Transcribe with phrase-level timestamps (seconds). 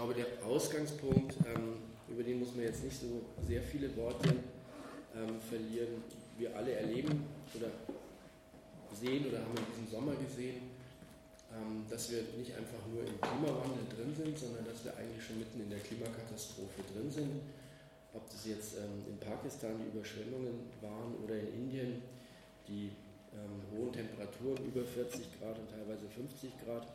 [0.00, 1.76] glaube, der Ausgangspunkt, ähm,
[2.08, 4.30] über den muss man jetzt nicht so sehr viele Worte
[5.14, 6.02] ähm, verlieren.
[6.38, 7.68] Wir alle erleben oder
[8.94, 10.72] sehen oder haben in diesem Sommer gesehen,
[11.52, 15.38] ähm, dass wir nicht einfach nur im Klimawandel drin sind, sondern dass wir eigentlich schon
[15.38, 17.36] mitten in der Klimakatastrophe drin sind.
[18.14, 22.00] Ob das jetzt ähm, in Pakistan die Überschwemmungen waren oder in Indien
[22.66, 22.88] die
[23.36, 26.88] ähm, hohen Temperaturen über 40 Grad und teilweise 50 Grad,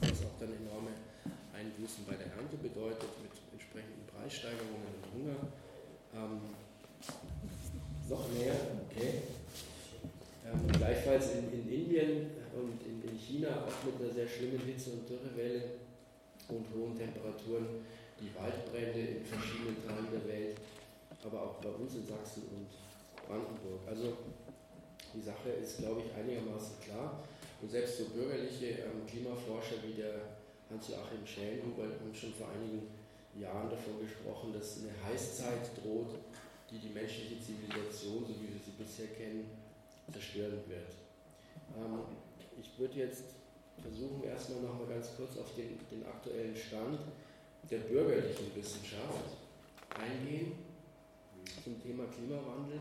[0.00, 0.96] was auch dann enorme
[1.54, 5.38] Einbußen bei der Ernte bedeutet, mit entsprechenden Preissteigerungen und Hunger.
[6.14, 6.40] Ähm,
[8.08, 8.54] noch mehr,
[8.90, 9.22] okay.
[10.44, 14.90] Ähm, gleichfalls in, in, Indien und in, in, China auch mit einer sehr schlimmen Hitze-
[14.90, 15.78] und Dürrewelle
[16.48, 17.86] und hohen Temperaturen,
[18.18, 20.56] die Waldbrände in verschiedenen Teilen der Welt,
[21.24, 22.66] aber auch bei uns in Sachsen und
[23.28, 23.86] Brandenburg.
[23.86, 24.16] Also
[25.14, 27.22] die Sache ist, glaube ich, einigermaßen klar.
[27.62, 30.39] Und selbst so bürgerliche ähm, Klimaforscher wie der
[30.70, 32.86] Hans-Joachim Schellenhuber haben schon vor einigen
[33.34, 36.14] Jahren davon gesprochen, dass eine Heißzeit droht,
[36.70, 39.50] die die menschliche Zivilisation, so wie wir sie bisher kennen,
[40.12, 40.94] zerstören wird.
[41.76, 42.00] Ähm,
[42.60, 43.34] ich würde jetzt
[43.82, 47.00] versuchen, erstmal noch mal ganz kurz auf den, den aktuellen Stand
[47.70, 49.36] der bürgerlichen Wissenschaft
[49.98, 50.52] eingehen
[51.62, 52.80] zum Thema Klimawandel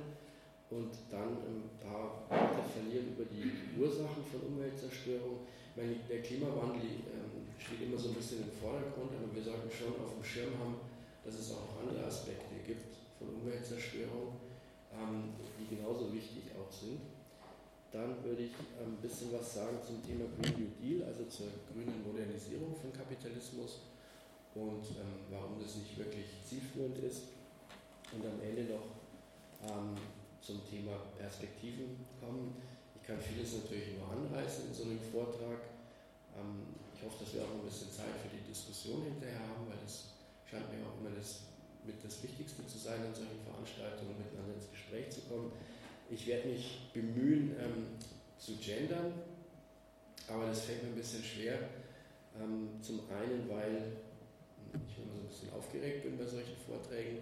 [0.69, 5.39] und dann ein paar Worte verlieren über die Ursachen von Umweltzerstörung.
[5.75, 9.93] Meine, der Klimawandel ähm, steht immer so ein bisschen im Vordergrund, aber wir sollten schon
[9.99, 10.79] auf dem Schirm haben,
[11.23, 14.39] dass es auch andere Aspekte gibt von Umweltzerstörung,
[14.95, 17.01] ähm, die genauso wichtig auch sind.
[17.91, 22.05] Dann würde ich ein bisschen was sagen zum Thema Green New Deal, also zur grünen
[22.05, 23.81] Modernisierung von Kapitalismus
[24.55, 27.33] und ähm, warum das nicht wirklich zielführend ist.
[28.13, 28.97] Und am Ende noch
[29.65, 29.97] ähm,
[30.41, 32.55] zum Thema Perspektiven kommen.
[32.95, 35.61] Ich kann vieles natürlich nur anreißen in so einem Vortrag.
[36.37, 39.79] Ähm, ich hoffe, dass wir auch ein bisschen Zeit für die Diskussion hinterher haben, weil
[39.79, 40.11] das
[40.43, 41.47] scheint mir auch immer das,
[41.87, 45.55] mit das Wichtigste zu sein, an solchen Veranstaltungen miteinander ins Gespräch zu kommen.
[46.11, 47.95] Ich werde mich bemühen ähm,
[48.37, 49.13] zu gendern,
[50.27, 51.71] aber das fällt mir ein bisschen schwer.
[52.35, 54.03] Ähm, zum einen, weil
[54.75, 57.19] ich immer so ein bisschen aufgeregt bin bei solchen Vorträgen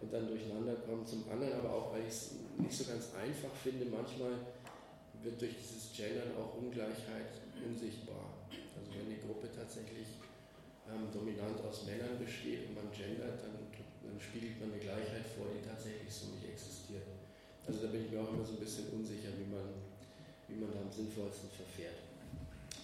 [0.00, 1.04] und dann durcheinander komme.
[1.04, 3.86] Zum anderen aber auch, weil ich es nicht so ganz einfach finde.
[3.86, 4.38] Manchmal
[5.22, 8.35] wird durch dieses Gendern auch Ungleichheit unsichtbar.
[8.96, 10.18] Wenn die Gruppe tatsächlich
[10.88, 13.56] ähm, dominant aus Männern besteht und man gendert, dann,
[14.02, 17.06] dann spiegelt man eine Gleichheit vor, die tatsächlich so nicht existiert.
[17.66, 19.66] Also da bin ich mir auch immer so ein bisschen unsicher, wie man,
[20.46, 21.98] wie man da am sinnvollsten verfährt.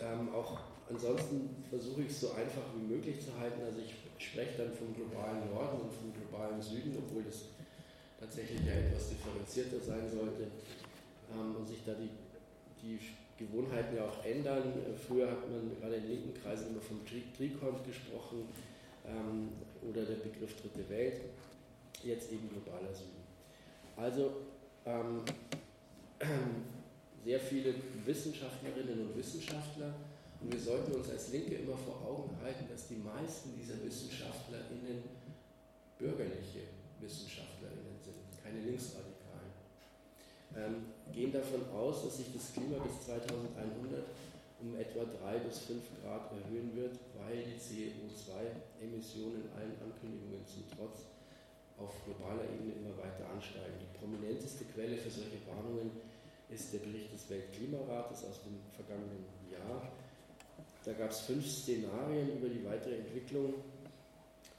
[0.02, 0.58] Ähm, auch
[0.90, 3.62] ansonsten versuche ich es so einfach wie möglich zu halten.
[3.62, 7.54] Also ich spreche dann vom globalen Norden und vom globalen Süden, obwohl das
[8.18, 10.50] tatsächlich ja etwas differenzierter sein sollte
[11.30, 12.10] ähm, und sich da die,
[12.82, 12.98] die
[13.38, 14.72] Gewohnheiten ja auch ändern.
[15.06, 18.48] Früher hat man gerade in linken Kreisen immer vom Trikont gesprochen
[19.06, 19.48] ähm,
[19.88, 21.20] oder der Begriff Dritte Welt,
[22.02, 23.22] jetzt eben globaler Süden.
[23.96, 24.32] Also
[24.86, 25.22] ähm,
[27.24, 29.94] sehr viele Wissenschaftlerinnen und Wissenschaftler.
[30.40, 35.02] Und wir sollten uns als Linke immer vor Augen halten, dass die meisten dieser WissenschaftlerInnen
[35.98, 36.62] bürgerliche
[37.00, 39.11] WissenschaftlerInnen sind, keine Linksradikalen.
[40.56, 44.04] Ähm, gehen davon aus, dass sich das Klima bis 2100
[44.62, 51.10] um etwa 3 bis 5 Grad erhöhen wird, weil die CO2-Emissionen allen Ankündigungen zum Trotz
[51.78, 53.74] auf globaler Ebene immer weiter ansteigen.
[53.80, 55.90] Die prominenteste Quelle für solche Warnungen
[56.48, 59.90] ist der Bericht des Weltklimarates aus dem vergangenen Jahr.
[60.84, 63.54] Da gab es fünf Szenarien über die weitere Entwicklung.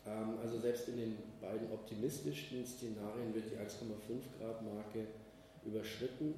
[0.05, 5.07] Ähm, also selbst in den beiden optimistischsten Szenarien wird die 1,5 Grad Marke
[5.65, 6.35] überschritten.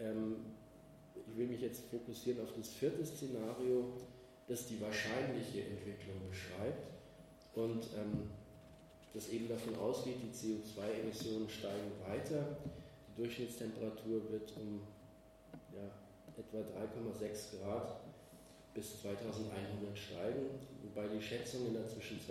[0.00, 0.36] Ähm,
[1.26, 3.92] ich will mich jetzt fokussieren auf das vierte Szenario,
[4.48, 6.90] das die wahrscheinliche Entwicklung beschreibt.
[7.54, 8.30] Und ähm,
[9.12, 12.56] das eben davon ausgeht, die CO2-Emissionen steigen weiter,
[13.08, 14.82] die Durchschnittstemperatur wird um
[15.74, 15.90] ja,
[16.38, 18.00] etwa 3,6 Grad
[18.72, 20.46] bis 2100 steigen,
[20.82, 22.30] wobei die Schätzungen da zwischen 2,8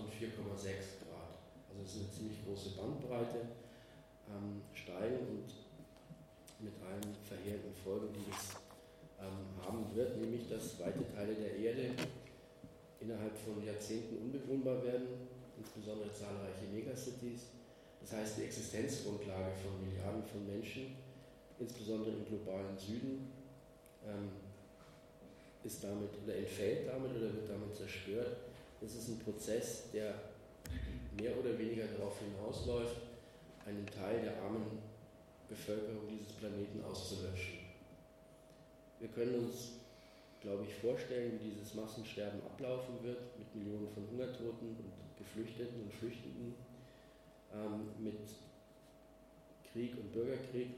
[0.00, 1.36] und 4,6 Grad,
[1.68, 3.40] also es ist eine ziemlich große Bandbreite,
[4.28, 5.48] ähm, steigen und
[6.60, 8.60] mit allen verheerenden Folgen, die das
[9.20, 11.90] ähm, haben wird, nämlich dass weite Teile der Erde
[13.00, 15.26] innerhalb von Jahrzehnten unbewohnbar werden
[15.58, 17.52] insbesondere zahlreiche Megacities.
[18.00, 20.96] Das heißt, die Existenzgrundlage von Milliarden von Menschen,
[21.58, 23.32] insbesondere im globalen Süden,
[24.06, 24.30] ähm,
[25.64, 28.36] ist damit oder entfällt damit oder wird damit zerstört.
[28.80, 30.14] Das ist ein Prozess, der
[31.20, 32.96] mehr oder weniger darauf hinausläuft,
[33.66, 34.78] einen Teil der armen
[35.48, 37.66] Bevölkerung dieses Planeten auszulöschen.
[39.00, 39.72] Wir können uns,
[40.40, 45.92] glaube ich, vorstellen, wie dieses Massensterben ablaufen wird, mit Millionen von Migranten und Geflüchteten und
[45.92, 46.54] Flüchtenden,
[47.52, 48.18] ähm, mit
[49.72, 50.70] Krieg und Bürgerkrieg,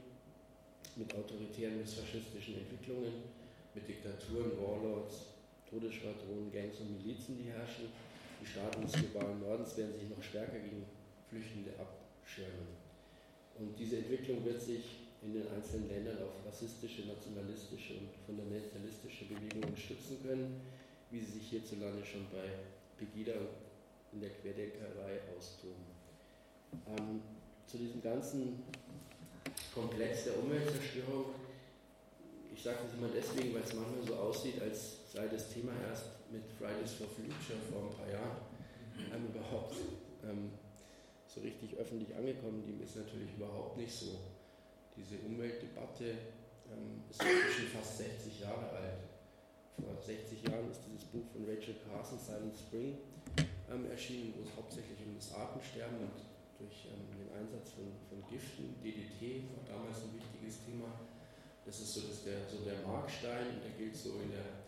[0.95, 3.23] mit autoritären missfaschistischen Entwicklungen,
[3.73, 5.37] mit Diktaturen, Warlords,
[5.69, 7.93] Todesschwadronen, Gangs und Milizen, die herrschen.
[8.41, 10.85] Die Staaten des globalen Nordens werden sich noch stärker gegen
[11.29, 11.71] Flüchtende
[12.29, 12.77] abschirmen.
[13.57, 19.75] Und diese Entwicklung wird sich in den einzelnen Ländern auf rassistische, nationalistische und fundamentalistische Bewegungen
[19.75, 20.61] stützen können,
[21.11, 22.47] wie sie sich hierzulande schon bei
[22.97, 23.33] Pegida
[24.13, 25.83] in der Querdenkerei austoben.
[26.87, 27.21] Ähm,
[27.67, 28.63] zu diesem ganzen
[29.73, 31.25] Komplex der Umweltzerstörung,
[32.55, 36.05] ich sage das immer deswegen, weil es manchmal so aussieht, als sei das Thema erst
[36.31, 38.37] mit Fridays for Future vor ein paar Jahren
[39.13, 39.75] ähm, überhaupt
[40.23, 40.51] ähm,
[41.29, 42.63] so richtig öffentlich angekommen.
[42.65, 44.17] Die ist natürlich überhaupt nicht so.
[44.97, 46.17] Diese Umweltdebatte
[46.73, 48.99] ähm, ist inzwischen fast 60 Jahre alt.
[49.77, 52.97] Vor 60 Jahren ist dieses Buch von Rachel Carson, Silent Spring,
[53.71, 56.17] ähm, erschienen, wo es hauptsächlich um das Artensterben und
[56.57, 60.91] durch ähm, den Einsatz von, von Giften, DDT war damals ein wichtiges Thema.
[61.63, 64.67] Das ist so, das der, so der Markstein der gilt so, in der,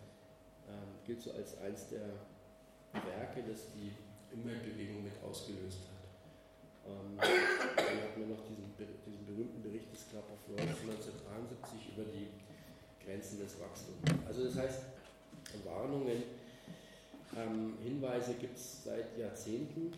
[0.69, 2.07] ähm, gilt so als eins der
[2.93, 3.91] Werke, das die
[4.31, 5.90] Umweltbewegung mit ausgelöst hat.
[6.91, 12.05] Ähm, dann hatten wir noch diesen, diesen berühmten Bericht des Club of Rome 1973 über
[12.11, 12.27] die
[13.03, 14.03] Grenzen des Wachstums.
[14.27, 14.81] Also das heißt,
[15.65, 16.23] Warnungen,
[17.37, 19.93] ähm, Hinweise gibt es seit Jahrzehnten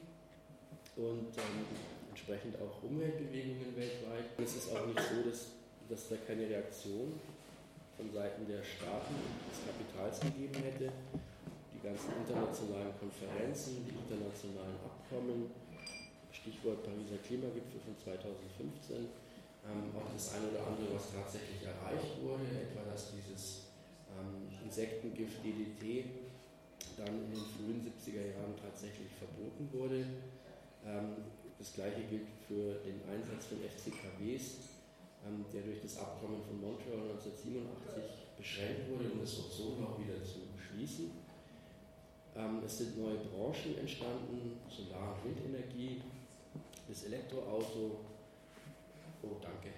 [0.96, 1.66] und ähm,
[2.10, 4.38] entsprechend auch Umweltbewegungen weltweit.
[4.38, 5.48] Es ist auch nicht so, dass,
[5.90, 7.20] dass da keine Reaktion
[7.98, 10.94] von Seiten der Staaten und des Kapitals gegeben hätte.
[11.74, 15.52] Die ganzen internationalen Konferenzen, die internationalen Abkommen,
[16.44, 19.08] Stichwort Pariser Klimagipfel von 2015,
[19.64, 23.72] ähm, auch das eine oder andere, was tatsächlich erreicht wurde, etwa dass dieses
[24.12, 26.04] ähm, Insektengift DDT
[27.00, 30.04] dann in den frühen 70er Jahren tatsächlich verboten wurde.
[30.84, 34.84] Ähm, das gleiche gilt für den Einsatz von FCKWs,
[35.24, 40.44] ähm, der durch das Abkommen von Montreal 1987 beschränkt wurde, um das Ozonloch wieder zu
[40.60, 41.08] schließen.
[42.36, 46.02] Ähm, es sind neue Branchen entstanden, Solar- und Windenergie,
[46.88, 48.00] das Elektroauto.
[49.24, 49.70] Oh, danke.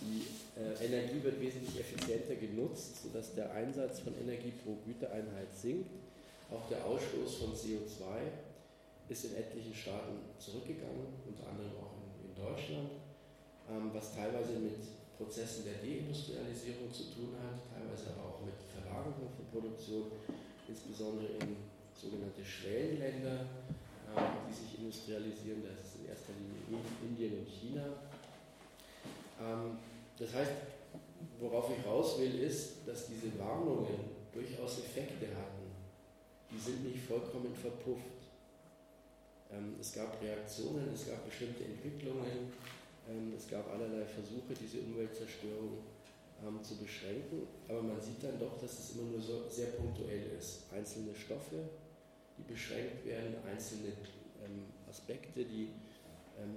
[0.00, 0.26] Die
[0.60, 5.90] äh, Energie wird wesentlich effizienter genutzt, sodass der Einsatz von Energie pro Gütereinheit sinkt.
[6.50, 8.30] Auch der Ausstoß von CO2
[9.08, 12.90] ist in etlichen Staaten zurückgegangen, unter anderem auch in, in Deutschland,
[13.68, 14.78] ähm, was teilweise mit
[15.18, 20.12] Prozessen der Deindustrialisierung zu tun hat, teilweise aber auch mit Verlagerung von Produktion,
[20.68, 21.56] insbesondere in
[21.94, 23.46] sogenannte Schwellenländer,
[24.14, 27.84] die sich industrialisieren, das ist in erster Linie Indien und China.
[29.40, 29.78] Ähm,
[30.18, 30.52] das heißt,
[31.40, 35.66] worauf ich raus will, ist, dass diese Warnungen durchaus Effekte hatten.
[36.50, 38.16] Die sind nicht vollkommen verpufft.
[39.52, 42.52] Ähm, es gab Reaktionen, es gab bestimmte Entwicklungen,
[43.08, 45.78] ähm, es gab allerlei Versuche, diese Umweltzerstörung
[46.62, 49.20] zu beschränken, aber man sieht dann doch, dass es immer nur
[49.50, 50.64] sehr punktuell ist.
[50.70, 51.56] Einzelne Stoffe,
[52.38, 53.92] die beschränkt werden, einzelne
[54.88, 55.70] Aspekte, die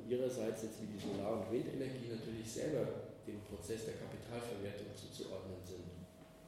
[0.07, 5.87] ihrerseits jetzt wie die Solar- und Windenergie natürlich selber dem Prozess der Kapitalverwertung zuzuordnen sind.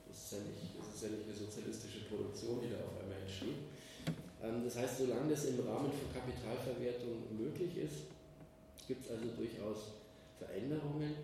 [0.07, 3.23] Das ist, ja nicht, das ist ja nicht eine sozialistische Produktion, die da auf einmal
[3.23, 3.71] entsteht,
[4.43, 8.09] ähm, das heißt, solange das im Rahmen von Kapitalverwertung möglich ist,
[8.87, 9.93] gibt es also durchaus
[10.37, 11.15] Veränderungen.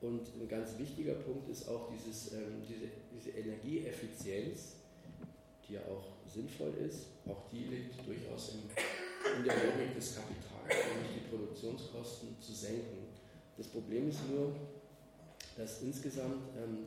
[0.00, 4.76] Und ein ganz wichtiger Punkt ist auch dieses, ähm, diese, diese Energieeffizienz,
[5.68, 8.70] die ja auch sinnvoll ist, auch die liegt durchaus in,
[9.38, 13.08] in der Logik des Kapitals, nämlich die Produktionskosten zu senken.
[13.56, 14.54] Das Problem ist nur,
[15.56, 16.86] dass insgesamt ähm,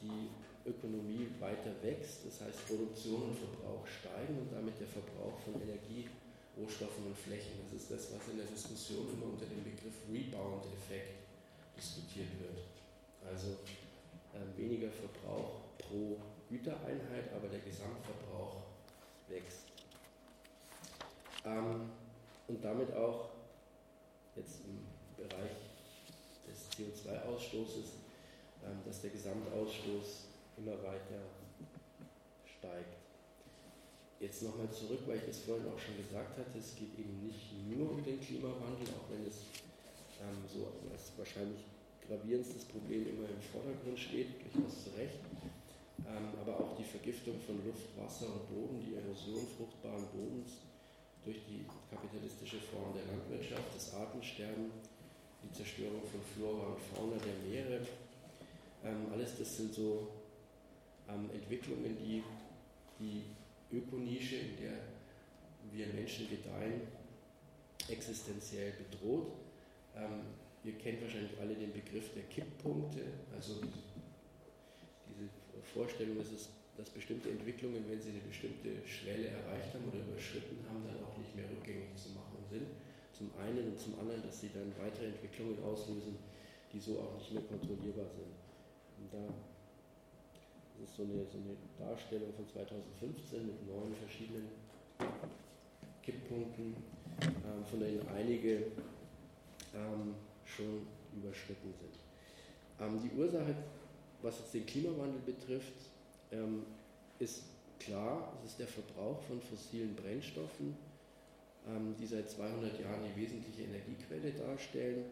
[0.00, 0.30] die
[0.68, 6.08] Ökonomie weiter wächst, das heißt Produktion und Verbrauch steigen und damit der Verbrauch von Energie,
[6.56, 7.58] Rohstoffen und Flächen.
[7.64, 11.26] Das ist das, was in der Diskussion immer unter dem Begriff Rebound-Effekt
[11.76, 12.62] diskutiert wird.
[13.26, 13.58] Also
[14.34, 16.18] äh, weniger Verbrauch pro
[16.52, 18.62] Gütereinheit, aber der Gesamtverbrauch
[19.28, 19.72] wächst.
[21.46, 21.88] Ähm,
[22.46, 23.30] und damit auch
[24.36, 24.84] jetzt im
[25.16, 25.50] Bereich
[26.46, 28.04] des CO2-Ausstoßes,
[28.64, 30.28] ähm, dass der Gesamtausstoß
[30.58, 31.24] immer weiter
[32.44, 32.96] steigt.
[34.20, 37.50] Jetzt nochmal zurück, weil ich das vorhin auch schon gesagt hatte, es geht eben nicht
[37.66, 39.40] nur um den Klimawandel, auch wenn es
[40.20, 41.64] ähm, so als wahrscheinlich
[42.06, 45.18] gravierendstes Problem immer im Vordergrund steht, durchaus zu Recht.
[46.06, 50.58] Ähm, aber auch die Vergiftung von Luft, Wasser und Boden, die Erosion fruchtbaren Bodens
[51.24, 54.70] durch die kapitalistische Form der Landwirtschaft, das Artensterben,
[55.42, 57.86] die Zerstörung von Flora und Fauna der Meere,
[58.84, 60.08] ähm, alles das sind so
[61.08, 62.22] ähm, Entwicklungen, die
[62.98, 63.22] die
[63.72, 64.78] Ökonische, in der
[65.72, 66.82] wir Menschen gedeihen,
[67.88, 69.32] existenziell bedroht.
[70.64, 73.00] Ihr kennt wahrscheinlich alle den Begriff der Kipppunkte,
[73.34, 73.91] also diese
[75.62, 80.58] Vorstellung, dass, es, dass bestimmte Entwicklungen, wenn sie eine bestimmte Schwelle erreicht haben oder überschritten
[80.68, 82.66] haben, dann auch nicht mehr rückgängig zu machen sind.
[83.12, 86.16] Zum einen und zum anderen, dass sie dann weitere Entwicklungen auslösen,
[86.72, 88.34] die so auch nicht mehr kontrollierbar sind.
[88.98, 89.22] Und da
[90.82, 94.48] das ist so eine, so eine Darstellung von 2015 mit neun verschiedenen
[96.02, 96.74] Kipppunkten,
[97.22, 98.72] ähm, von denen einige
[99.74, 100.14] ähm,
[100.44, 101.94] schon überschritten sind.
[102.80, 103.54] Ähm, die Ursache,
[104.22, 105.72] was jetzt den Klimawandel betrifft,
[106.30, 106.64] ähm,
[107.18, 107.44] ist
[107.78, 110.76] klar, es ist der Verbrauch von fossilen Brennstoffen,
[111.68, 115.04] ähm, die seit 200 Jahren die wesentliche Energiequelle darstellen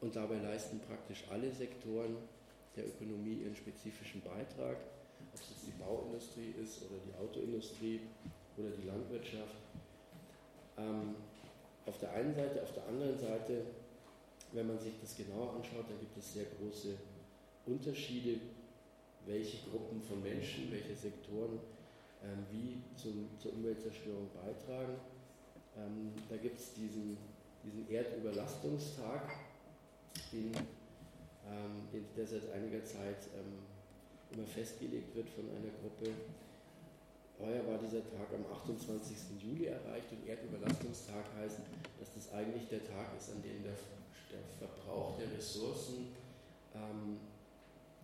[0.00, 2.16] und dabei leisten praktisch alle Sektoren
[2.76, 4.76] der Ökonomie ihren spezifischen Beitrag,
[5.32, 8.00] ob es jetzt die Bauindustrie ist oder die Autoindustrie
[8.56, 9.56] oder die Landwirtschaft.
[10.78, 11.14] Ähm,
[11.86, 13.66] auf der einen Seite, auf der anderen Seite,
[14.52, 16.96] wenn man sich das genauer anschaut, dann gibt es sehr große
[17.66, 18.40] Unterschiede,
[19.26, 21.60] welche Gruppen von Menschen, welche Sektoren
[22.24, 24.94] ähm, wie zum, zur Umweltzerstörung beitragen.
[25.76, 27.16] Ähm, da gibt es diesen,
[27.64, 29.30] diesen Erdüberlastungstag,
[30.32, 30.52] den,
[31.46, 33.58] ähm, der seit einiger Zeit ähm,
[34.32, 36.12] immer festgelegt wird von einer Gruppe.
[37.40, 39.42] Heuer war dieser Tag am 28.
[39.42, 41.58] Juli erreicht und Erdüberlastungstag heißt,
[41.98, 43.74] dass das eigentlich der Tag ist, an dem der,
[44.30, 46.14] der Verbrauch der Ressourcen
[46.74, 47.18] ähm,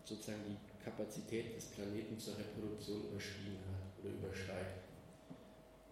[0.08, 4.88] sozusagen die Kapazität des Planeten zur Reproduktion überschrieben hat oder übersteigt.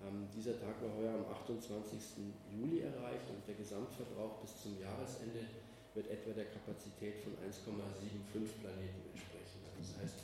[0.00, 2.25] Ähm, dieser Tag war heuer am 28.
[2.49, 5.44] Juli erreicht und der Gesamtverbrauch bis zum Jahresende
[5.92, 9.61] wird etwa der Kapazität von 1,75 Planeten entsprechen.
[9.68, 10.18] Also das heißt,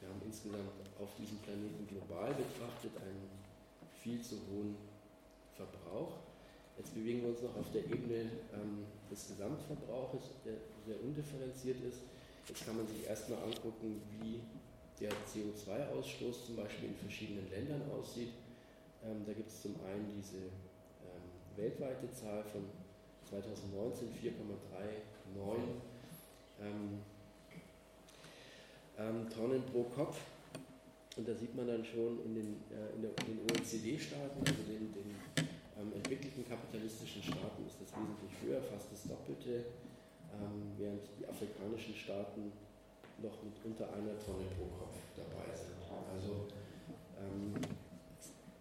[0.00, 3.28] wir haben insgesamt auf diesem Planeten global betrachtet einen
[3.92, 4.76] viel zu hohen
[5.56, 6.24] Verbrauch.
[6.76, 10.54] Jetzt bewegen wir uns noch auf der Ebene ähm, des Gesamtverbrauches, der
[10.86, 12.04] sehr undifferenziert ist.
[12.48, 14.40] Jetzt kann man sich erstmal angucken, wie
[14.98, 18.32] der CO2-Ausstoß zum Beispiel in verschiedenen Ländern aussieht.
[19.04, 22.64] Ähm, da gibt es zum einen diese ähm, weltweite Zahl von
[23.28, 24.32] 2019 4,39
[26.60, 27.00] ähm,
[28.98, 30.16] ähm, Tonnen pro Kopf.
[31.16, 35.14] Und da sieht man dann schon in den, äh, in, den OECD-Staaten, also den, den
[35.36, 39.64] ähm, entwickelten kapitalistischen Staaten, ist das wesentlich höher, fast das Doppelte,
[40.34, 42.52] ähm, während die afrikanischen Staaten
[43.22, 45.78] noch mit unter einer Tonne pro Kopf dabei sind.
[46.14, 46.46] Also
[47.18, 47.54] ähm,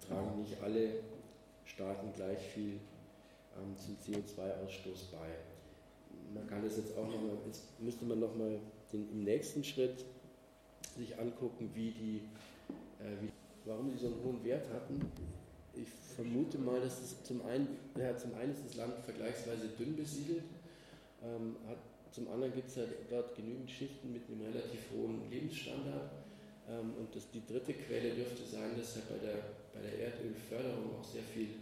[0.08, 1.04] tragen nicht alle
[1.66, 2.80] Staaten gleich viel
[3.56, 5.30] ähm, zum CO2-Ausstoß bei.
[6.34, 8.60] Man kann das jetzt auch nochmal, jetzt müsste man nochmal
[8.94, 10.06] im nächsten Schritt
[10.98, 12.22] sich angucken, wie die,
[13.00, 13.30] äh, wie,
[13.66, 15.00] warum die so einen hohen Wert hatten.
[15.74, 19.96] Ich vermute mal, dass es zum einen, ja, zum einen ist das Land vergleichsweise dünn
[19.96, 20.44] besiedelt,
[21.24, 21.78] ähm, hat,
[22.12, 26.12] zum anderen gibt es ja dort genügend Schichten mit einem relativ hohen Lebensstandard.
[26.70, 29.38] Ähm, und das, die dritte Quelle dürfte sein, dass ja bei der,
[29.74, 31.62] bei der Erdölförderung auch sehr viel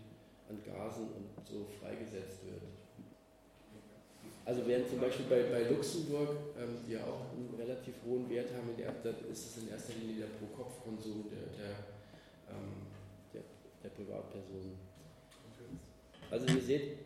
[0.50, 2.62] an Gasen und so freigesetzt wird.
[4.46, 8.50] Also während zum Beispiel bei, bei Luxemburg, ähm, die ja auch einen relativ hohen Wert
[8.54, 8.94] haben, in der,
[9.32, 11.76] ist es in erster Linie der Pro-Kopf-Konsum der, der,
[12.54, 12.86] ähm,
[13.34, 13.42] der,
[13.84, 14.78] der Privatpersonen.
[16.30, 16.98] Also ihr seht,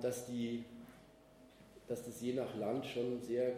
[0.00, 0.64] dass, die,
[1.88, 3.52] dass das je nach Land schon sehr,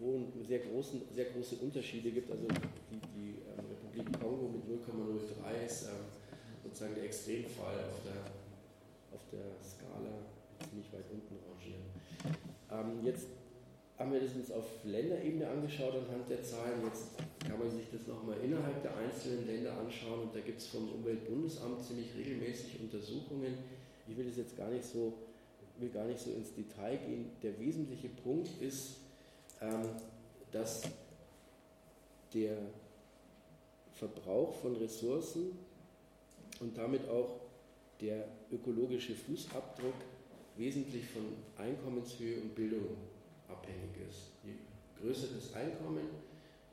[0.00, 2.30] hohen, sehr, großen, sehr große Unterschiede gibt.
[2.30, 2.46] Also
[2.90, 5.90] die, die ähm, Republik Kongo mit 0,03 ist ähm,
[6.64, 8.22] sozusagen der Extremfall auf der,
[9.14, 10.18] auf der Skala
[10.68, 11.82] ziemlich weit unten rangieren.
[12.70, 13.28] Ähm, jetzt
[13.98, 16.82] haben wir das uns auf Länderebene angeschaut anhand der Zahlen.
[16.84, 20.66] Jetzt kann man sich das nochmal innerhalb der einzelnen Länder anschauen und da gibt es
[20.66, 23.58] vom Umweltbundesamt ziemlich regelmäßig Untersuchungen.
[24.08, 25.12] Ich will das jetzt gar nicht so,
[25.82, 27.30] will gar nicht so ins Detail gehen.
[27.42, 28.98] Der wesentliche Punkt ist,
[29.60, 29.82] ähm,
[30.52, 30.82] dass
[32.32, 32.56] der
[33.92, 35.58] Verbrauch von Ressourcen
[36.60, 37.40] und damit auch
[38.00, 39.94] der ökologische Fußabdruck
[40.56, 41.22] wesentlich von
[41.56, 42.96] Einkommenshöhe und Bildung
[43.48, 44.30] abhängig ist.
[44.44, 44.54] Je
[45.00, 46.08] größer das Einkommen,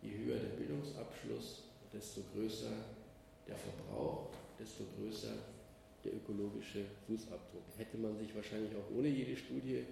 [0.02, 2.72] je höher der Bildungsabschluss, desto größer
[3.48, 4.28] der Verbrauch,
[4.60, 5.34] desto größer
[6.04, 7.64] der ökologische Fußabdruck.
[7.78, 9.84] Hätte man sich wahrscheinlich auch ohne jede Studie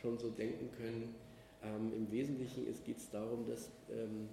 [0.00, 1.14] schon so denken können.
[1.62, 4.28] Ähm, Im Wesentlichen geht es darum, dass, ähm,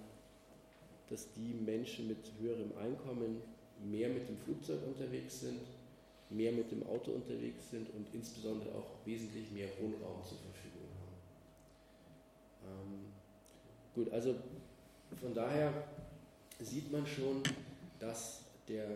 [1.08, 3.42] dass die Menschen mit höherem Einkommen
[3.84, 5.60] mehr mit dem Flugzeug unterwegs sind,
[6.30, 11.16] mehr mit dem Auto unterwegs sind und insbesondere auch wesentlich mehr Wohnraum zur Verfügung haben.
[12.68, 13.00] Ähm,
[13.94, 14.34] gut, also
[15.20, 15.72] von daher
[16.60, 17.42] sieht man schon,
[17.98, 18.86] dass der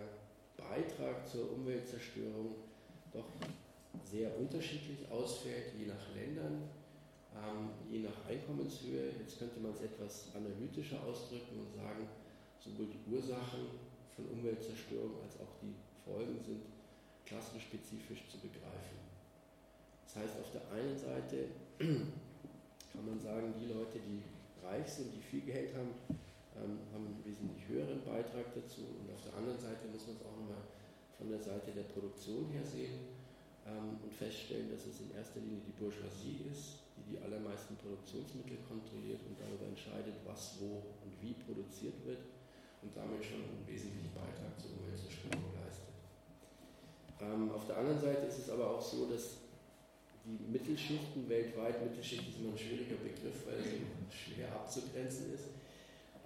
[0.56, 2.54] Beitrag zur Umweltzerstörung
[3.12, 3.26] doch
[4.04, 6.68] sehr unterschiedlich ausfällt, je nach Ländern,
[7.34, 9.12] ähm, je nach Einkommenshöhe.
[9.18, 12.08] Jetzt könnte man es etwas analytischer ausdrücken und sagen,
[12.58, 13.66] sowohl die Ursachen
[14.14, 16.62] von Umweltzerstörung als auch die Folgen sind
[17.24, 18.96] klassenspezifisch zu begreifen.
[20.04, 21.48] Das heißt, auf der einen Seite
[21.78, 24.22] kann man sagen, die Leute, die
[24.64, 25.90] reich sind, die viel Geld haben,
[26.62, 28.84] ähm, haben einen wesentlich höheren Beitrag dazu.
[29.00, 30.64] Und auf der anderen Seite muss man es auch nochmal
[31.16, 33.16] von der Seite der Produktion her sehen
[33.64, 38.60] ähm, und feststellen, dass es in erster Linie die Bourgeoisie ist, die die allermeisten Produktionsmittel
[38.68, 42.24] kontrolliert und darüber entscheidet, was wo und wie produziert wird
[42.82, 45.92] und damit schon einen wesentlichen Beitrag zur Umweltzerstörung leistet.
[47.20, 49.46] Ähm, auf der anderen Seite ist es aber auch so, dass
[50.26, 55.54] die Mittelschichten weltweit, Mittelschicht ist immer ein schwieriger Begriff, weil es schwer abzugrenzen ist,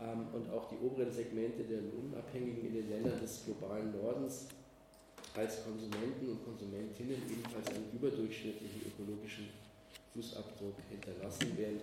[0.01, 4.49] ähm, und auch die oberen Segmente der Lohnabhängigen in den Ländern des globalen Nordens
[5.37, 9.49] als Konsumenten und Konsumentinnen ebenfalls einen überdurchschnittlichen ökologischen
[10.15, 11.83] Fußabdruck hinterlassen, während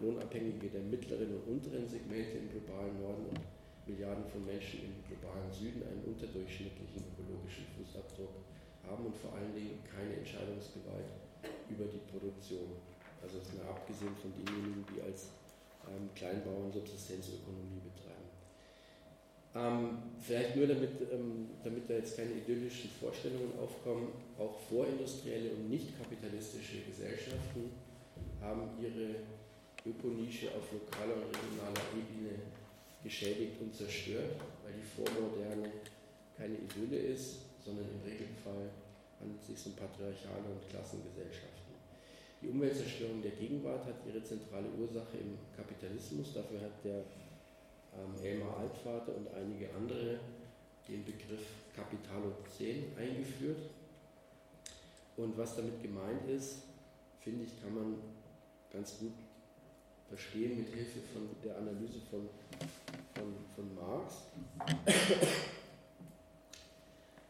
[0.00, 3.40] Lohnabhängige der mittleren und unteren Segmente im globalen Norden und
[3.86, 8.34] Milliarden von Menschen im globalen Süden einen unterdurchschnittlichen ökologischen Fußabdruck
[8.84, 11.10] haben und vor allen Dingen keine Entscheidungsgewalt
[11.70, 12.76] über die Produktion.
[13.22, 15.30] Also es ist abgesehen von denjenigen, die als
[15.88, 18.26] ähm, Kleinbauern Subsistenzökonomie betreiben.
[19.54, 25.70] Ähm, vielleicht nur damit, ähm, damit da jetzt keine idyllischen Vorstellungen aufkommen, auch vorindustrielle und
[25.70, 27.70] nicht kapitalistische Gesellschaften
[28.40, 29.16] haben ihre
[29.86, 32.36] Ökonische auf lokaler und regionaler Ebene
[33.02, 35.70] geschädigt und zerstört, weil die Vormoderne
[36.36, 38.68] keine Idylle ist, sondern im Regelfall
[39.20, 41.55] handelt es sich um patriarchale und Klassengesellschaften.
[42.42, 46.34] Die Umweltzerstörung der Gegenwart hat ihre zentrale Ursache im Kapitalismus.
[46.34, 46.98] Dafür hat der
[47.96, 50.20] ähm, Elmar Altvater und einige andere
[50.88, 51.40] den Begriff
[51.74, 53.70] Kapitalozän eingeführt.
[55.16, 56.62] Und was damit gemeint ist,
[57.20, 57.96] finde ich, kann man
[58.72, 59.14] ganz gut
[60.08, 62.28] verstehen mit Hilfe von der Analyse von,
[63.14, 64.22] von, von Marx.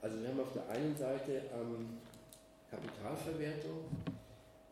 [0.03, 1.99] Also wir haben auf der einen Seite ähm,
[2.71, 3.85] Kapitalverwertung,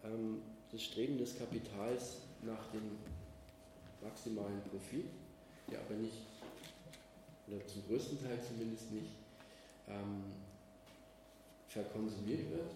[0.05, 2.99] ähm, das Streben des Kapitals nach dem
[4.03, 5.07] maximalen Profit,
[5.71, 6.27] der aber nicht,
[7.49, 9.13] oder zum größten Teil zumindest nicht,
[9.89, 10.25] ähm,
[11.69, 12.71] verkonsumiert wird,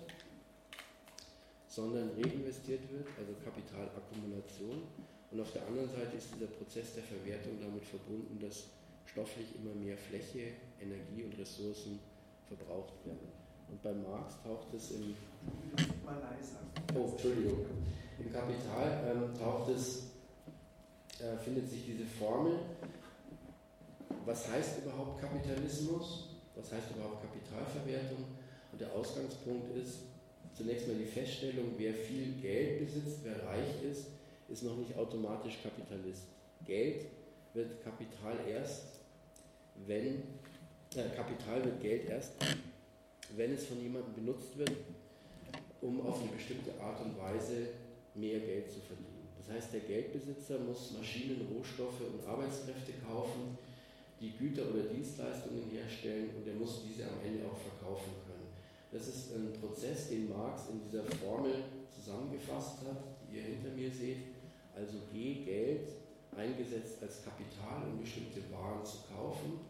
[1.68, 4.82] sondern reinvestiert wird, also Kapitalakkumulation.
[5.30, 8.64] Und auf der anderen Seite ist dieser Prozess der Verwertung damit verbunden, dass
[9.06, 12.00] stofflich immer mehr Fläche, Energie und Ressourcen
[12.46, 13.37] verbraucht werden.
[13.70, 15.14] Und bei Marx taucht es im.
[16.94, 17.66] Oh, Entschuldigung.
[18.18, 20.10] Im Kapital ähm, taucht es,
[21.20, 22.58] äh, findet sich diese Formel.
[24.24, 26.28] Was heißt überhaupt Kapitalismus?
[26.56, 28.24] Was heißt überhaupt Kapitalverwertung?
[28.72, 30.00] Und der Ausgangspunkt ist
[30.54, 34.08] zunächst mal die Feststellung, wer viel Geld besitzt, wer reich ist,
[34.48, 36.24] ist noch nicht automatisch Kapitalist.
[36.66, 37.06] Geld
[37.54, 39.00] wird Kapital erst,
[39.86, 40.22] wenn,
[40.96, 42.32] äh, Kapital wird Geld erst,
[43.36, 44.72] wenn es von jemandem benutzt wird,
[45.80, 47.68] um auf eine bestimmte Art und Weise
[48.14, 49.28] mehr Geld zu verdienen.
[49.38, 53.56] Das heißt, der Geldbesitzer muss Maschinen, Rohstoffe und Arbeitskräfte kaufen,
[54.20, 58.50] die Güter oder Dienstleistungen herstellen und er muss diese am Ende auch verkaufen können.
[58.90, 61.54] Das ist ein Prozess, den Marx in dieser Formel
[61.94, 64.34] zusammengefasst hat, die ihr hinter mir seht.
[64.74, 65.88] Also G, Geld,
[66.36, 69.60] eingesetzt als Kapital, um bestimmte Waren zu kaufen,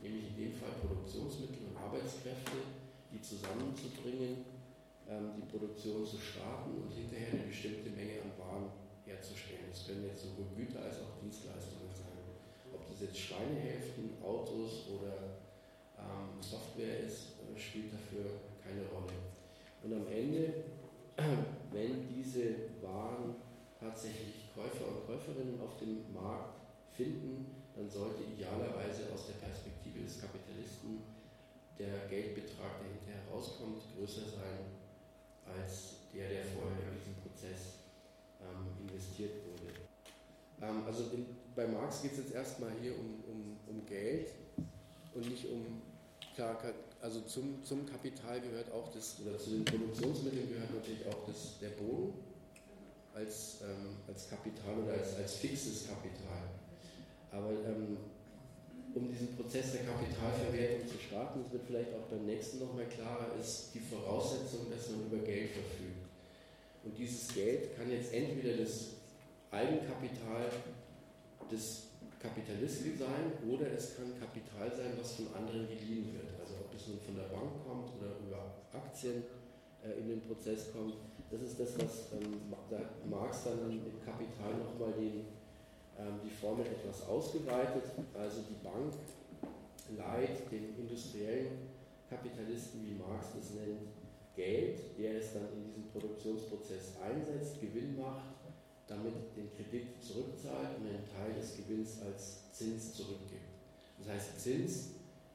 [0.00, 2.85] nämlich in dem Fall Produktionsmittel und Arbeitskräfte
[3.16, 4.44] die zusammenzubringen,
[5.08, 8.70] ähm, die Produktion zu starten und hinterher eine bestimmte Menge an Waren
[9.06, 9.70] herzustellen.
[9.70, 12.20] Das können jetzt sowohl Güter als auch Dienstleistungen sein.
[12.74, 15.40] Ob das jetzt Schweinehälften, Autos oder
[15.96, 18.24] ähm, Software ist, äh, spielt dafür
[18.60, 19.16] keine Rolle.
[19.82, 20.64] Und am Ende,
[21.72, 23.36] wenn diese Waren
[23.80, 26.60] tatsächlich Käufer und Käuferinnen auf dem Markt
[26.92, 31.16] finden, dann sollte idealerweise aus der Perspektive des Kapitalisten
[31.78, 34.76] der Geldbetrag, der hinterher rauskommt, größer sein
[35.46, 37.84] als der, der vorher in diesen Prozess
[38.40, 39.72] ähm, investiert wurde.
[40.62, 44.32] Ähm, also in, bei Marx geht es jetzt erstmal hier um, um, um Geld
[45.14, 45.82] und nicht um,
[46.34, 46.58] klar,
[47.00, 51.58] also zum, zum Kapital gehört auch das, oder zu den Produktionsmitteln gehört natürlich auch das,
[51.60, 52.14] der Boden
[53.14, 56.50] als, ähm, als Kapital oder als, als fixes Kapital.
[57.30, 57.96] Aber ähm,
[58.96, 63.36] um diesen Prozess der Kapitalverwertung zu starten, das wird vielleicht auch beim nächsten nochmal klarer,
[63.38, 66.08] ist die Voraussetzung, dass man über Geld verfügt.
[66.82, 68.96] Und dieses Geld kann jetzt entweder das
[69.50, 70.50] Eigenkapital
[71.50, 76.32] des Kapitalisten sein oder es kann Kapital sein, was von anderen geliehen wird.
[76.40, 76.98] Also ob es nun
[78.96, 79.24] Aktien
[79.84, 80.94] äh, in den Prozess kommt.
[81.30, 82.40] Das ist das, was ähm,
[83.10, 85.26] Marx dann im Kapital nochmal den,
[86.24, 87.84] die Formel etwas ausgeweitet.
[88.14, 88.92] Also die Bank
[89.96, 91.68] leiht den industriellen
[92.08, 93.88] Kapitalisten, wie Marx das nennt,
[94.34, 98.36] Geld, der es dann in diesem Produktionsprozess einsetzt, Gewinn macht,
[98.86, 103.56] damit den Kredit zurückzahlt und einen Teil des Gewinns als Zins zurückgibt.
[103.98, 104.90] Das heißt, Zins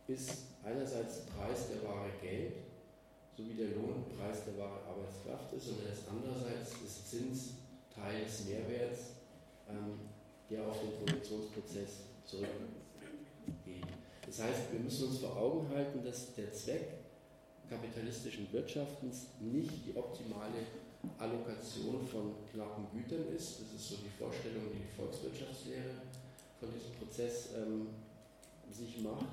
[0.08, 0.32] ist
[0.64, 2.54] einerseits Preis der Ware Geld,
[3.36, 7.54] so wie der Lohn Preis der Ware Arbeitskraft ist, und andererseits ist Zins
[7.94, 9.21] Teil des Mehrwerts, ähm,
[11.32, 13.88] Produktionsprozess zurückgeht.
[14.26, 16.94] Das heißt, wir müssen uns vor Augen halten, dass der Zweck
[17.70, 20.68] kapitalistischen Wirtschaftens nicht die optimale
[21.18, 23.62] Allokation von knappen Gütern ist.
[23.62, 26.04] Das ist so die Vorstellung, die die Volkswirtschaftslehre
[26.60, 27.88] von diesem Prozess ähm,
[28.70, 29.26] sich macht,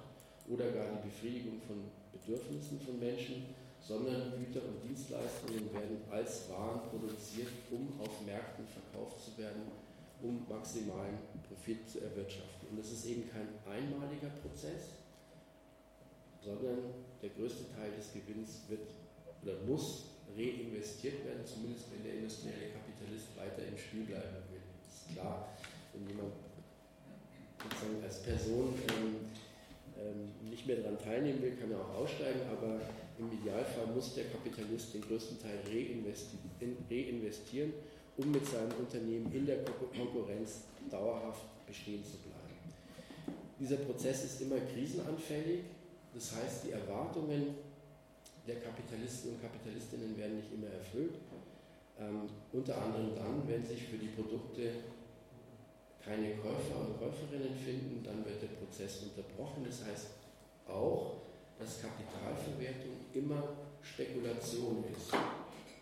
[0.49, 6.89] oder gar die Befriedigung von Bedürfnissen von Menschen, sondern Güter und Dienstleistungen werden als Waren
[6.89, 9.69] produziert, um auf Märkten verkauft zu werden,
[10.23, 12.69] um maximalen Profit zu erwirtschaften.
[12.71, 14.91] Und das ist eben kein einmaliger Prozess,
[16.43, 16.79] sondern
[17.23, 18.91] der größte Teil des Gewinns wird
[19.43, 20.05] oder muss
[20.37, 24.61] reinvestiert werden, zumindest wenn der industrielle Kapitalist weiter im Spiel bleiben will.
[24.83, 25.57] Das ist klar,
[25.93, 26.33] wenn jemand
[27.63, 29.17] sozusagen als Person ähm,
[29.99, 32.81] ähm, nicht mehr daran teilnehmen will, kann er auch aussteigen, aber
[33.19, 37.73] im Idealfall muss der Kapitalist den größten Teil reinvestieren,
[38.19, 42.39] um mit seinem Unternehmen in der Konkurrenz dauerhaft bestehen zu bleiben.
[43.59, 45.63] Dieser Prozess ist immer krisenanfällig,
[46.15, 47.55] das heißt, die Erwartungen
[48.47, 51.15] der Kapitalisten und Kapitalistinnen werden nicht immer erfüllt.
[52.01, 54.73] Ähm, unter anderem dann, wenn sich für die Produkte
[56.03, 59.65] keine Käufer und Käuferinnen finden, dann wird der Prozess unterbrochen.
[59.67, 60.07] Das heißt
[60.67, 61.17] auch,
[61.59, 63.43] dass Kapitalverwertung immer
[63.83, 65.13] Spekulation ist.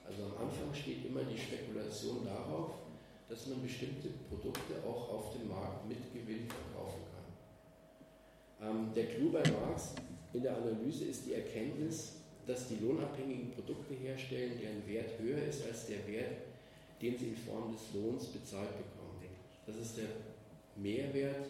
[0.07, 2.71] Also am Anfang steht immer die Spekulation darauf,
[3.29, 8.69] dass man bestimmte Produkte auch auf dem Markt mit Gewinn verkaufen kann.
[8.69, 9.95] Ähm, der Clou bei Marx
[10.33, 12.13] in der Analyse ist die Erkenntnis,
[12.47, 16.37] dass die lohnabhängigen Produkte herstellen, deren Wert höher ist als der Wert,
[17.03, 18.97] den sie in Form des Lohns bezahlt bekommen.
[19.67, 20.07] Das ist der
[20.77, 21.47] Mehrwert,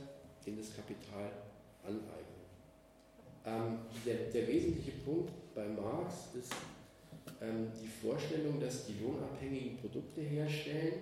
[0.46, 1.30] den das Kapital
[1.84, 2.36] aneignet.
[3.44, 6.52] Ähm, der, der, wesentliche Punkt bei Marx ist
[7.40, 10.94] die Vorstellung, dass die lohnabhängigen Produkte herstellen,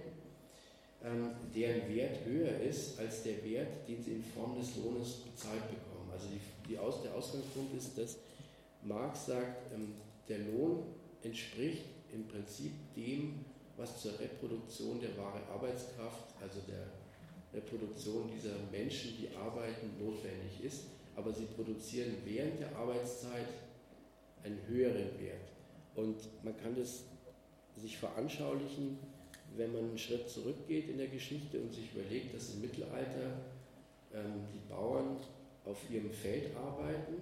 [1.05, 5.63] ähm, deren Wert höher ist als der Wert, den sie in Form des Lohnes bezahlt
[5.69, 6.11] bekommen.
[6.13, 8.17] Also die, die Aus, der Ausgangspunkt ist, dass
[8.83, 9.95] Marx sagt, ähm,
[10.29, 10.83] der Lohn
[11.23, 13.45] entspricht im Prinzip dem,
[13.77, 16.87] was zur Reproduktion der wahre Arbeitskraft, also der
[17.53, 20.85] Reproduktion dieser Menschen, die arbeiten, notwendig ist,
[21.17, 23.49] aber sie produzieren während der Arbeitszeit
[24.43, 25.54] einen höheren Wert.
[25.97, 27.05] Und man kann das
[27.77, 28.99] sich veranschaulichen,
[29.57, 33.39] wenn man einen Schritt zurückgeht in der Geschichte und sich überlegt, dass im Mittelalter
[34.13, 35.17] ähm, die Bauern
[35.65, 37.15] auf ihrem Feld arbeiten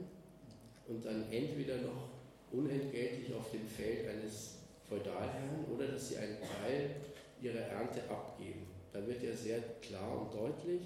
[0.89, 2.09] und dann entweder noch
[2.51, 4.59] unentgeltlich auf dem Feld eines
[4.89, 6.97] Feudalherrn oder dass sie einen Teil
[7.41, 10.83] ihrer Ernte abgeben da wird ja sehr klar und deutlich,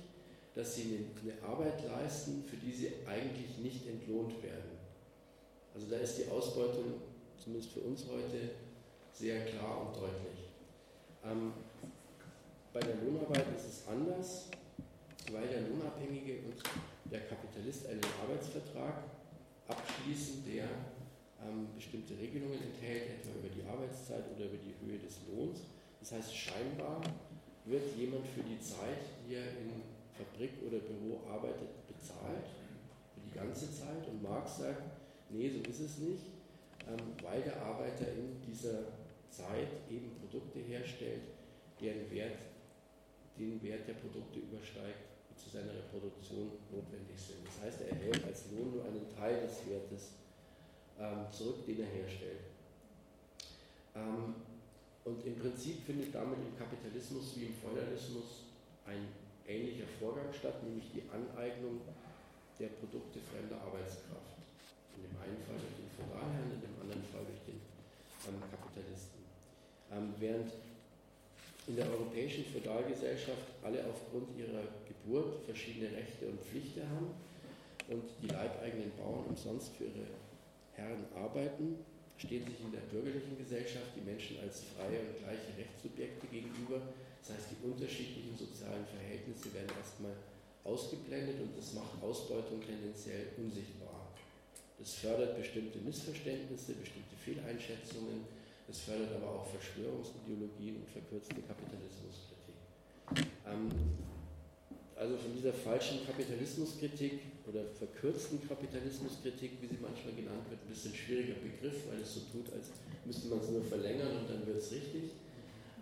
[0.55, 4.79] dass sie eine Arbeit leisten, für die sie eigentlich nicht entlohnt werden.
[5.75, 6.94] Also da ist die Ausbeutung,
[7.46, 8.50] zumindest für uns heute,
[9.12, 10.50] sehr klar und deutlich.
[11.24, 11.52] Ähm,
[12.72, 14.50] bei der Lohnarbeit ist es anders,
[15.30, 16.59] weil der Lohnabhängige und
[17.09, 19.04] der Kapitalist einen Arbeitsvertrag
[19.68, 20.66] abschließen, der
[21.46, 25.61] ähm, bestimmte Regelungen enthält, etwa über die Arbeitszeit oder über die Höhe des Lohns.
[26.00, 27.00] Das heißt, scheinbar
[27.64, 29.70] wird jemand für die Zeit, die er in
[30.18, 32.50] Fabrik oder Büro arbeitet, bezahlt,
[33.14, 34.02] für die ganze Zeit.
[34.09, 34.82] Und Marx sagt,
[35.30, 36.36] nee, so ist es nicht,
[37.22, 38.85] weil der Arbeiter in dieser
[39.31, 41.22] Zeit eben Produkte herstellt,
[41.81, 42.38] deren Wert
[43.38, 47.44] den Wert der Produkte übersteigt, die zu seiner Reproduktion notwendig sind.
[47.44, 50.16] Das heißt, er erhält als Lohn nur einen Teil des Wertes
[50.99, 52.40] ähm, zurück, den er herstellt.
[53.94, 54.35] Ähm,
[55.05, 58.49] und im Prinzip findet damit im Kapitalismus wie im Feudalismus
[58.87, 59.07] ein
[59.46, 61.81] ähnlicher Vorgang statt, nämlich die Aneignung
[62.59, 64.40] der Produkte fremder Arbeitskraft.
[64.96, 67.59] In dem einen Fall durch den Feudalherrn, in dem anderen Fall durch den
[68.31, 69.27] ähm, Kapitalisten.
[69.90, 70.55] Ähm, während
[71.66, 77.11] in der europäischen Feudalgesellschaft alle aufgrund ihrer Geburt verschiedene Rechte und Pflichten haben
[77.90, 80.07] und die leibeigenen Bauern umsonst für ihre
[80.75, 81.83] Herren arbeiten,
[82.18, 86.81] stehen sich in der bürgerlichen Gesellschaft die Menschen als freie und gleiche Rechtssubjekte gegenüber.
[87.20, 90.14] Das heißt, die unterschiedlichen sozialen Verhältnisse werden erstmal
[90.62, 93.95] ausgeblendet und das macht Ausbeutung tendenziell unsichtbar.
[94.83, 98.25] Es fördert bestimmte Missverständnisse, bestimmte Fehleinschätzungen.
[98.69, 102.57] Es fördert aber auch Verschwörungsideologien und verkürzte Kapitalismuskritik.
[103.47, 103.71] Ähm,
[104.97, 110.95] also von dieser falschen Kapitalismuskritik oder verkürzten Kapitalismuskritik, wie sie manchmal genannt wird, ein bisschen
[110.95, 112.73] schwieriger Begriff, weil es so tut, als
[113.05, 115.12] müsste man es nur verlängern und dann wird es richtig.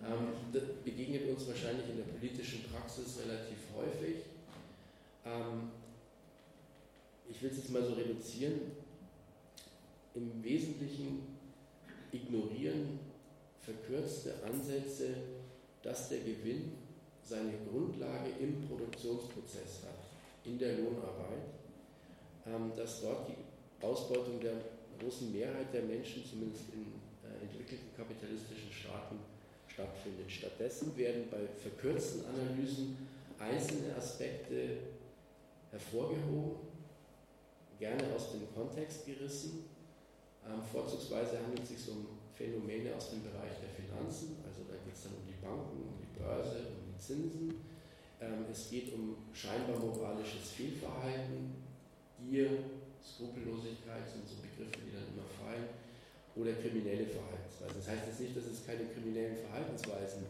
[0.03, 4.27] Ähm, das begegnet uns wahrscheinlich in der politischen Praxis relativ häufig.
[5.25, 5.71] Ähm,
[7.31, 8.84] ich will es jetzt mal so reduzieren.
[10.14, 11.22] Im Wesentlichen
[12.12, 13.00] ignorieren
[13.61, 15.14] verkürzte Ansätze,
[15.83, 16.72] dass der Gewinn
[17.22, 20.05] seine Grundlage im Produktionsprozess hat,
[20.44, 21.48] in der Lohnarbeit,
[22.46, 24.55] ähm, dass dort die Ausbeutung der
[25.00, 26.92] großen Mehrheit der Menschen, zumindest in
[27.24, 29.18] äh, entwickelten kapitalistischen Staaten,
[29.66, 30.31] stattfindet.
[30.31, 32.96] Stattdessen werden bei verkürzten Analysen
[33.38, 34.79] einzelne Aspekte
[35.70, 36.68] hervorgehoben,
[37.79, 39.64] gerne aus dem Kontext gerissen.
[40.47, 44.93] Ähm, vorzugsweise handelt es sich um Phänomene aus dem Bereich der Finanzen, also da geht
[44.93, 47.55] es dann um die Banken, um die Börse, um die Zinsen.
[48.21, 51.65] Ähm, es geht um scheinbar moralisches Fehlverhalten,
[52.19, 52.51] Gier,
[53.05, 55.69] Skrupellosigkeit sind so Begriffe, die dann immer fallen,
[56.37, 57.77] oder kriminelle Verhaltensweisen.
[57.77, 60.27] Das heißt jetzt nicht, dass es keine kriminellen Verhaltensweisen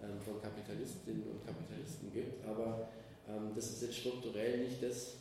[0.00, 2.88] ähm, von Kapitalistinnen und Kapitalisten gibt, aber
[3.28, 5.18] ähm, das ist jetzt strukturell nicht das,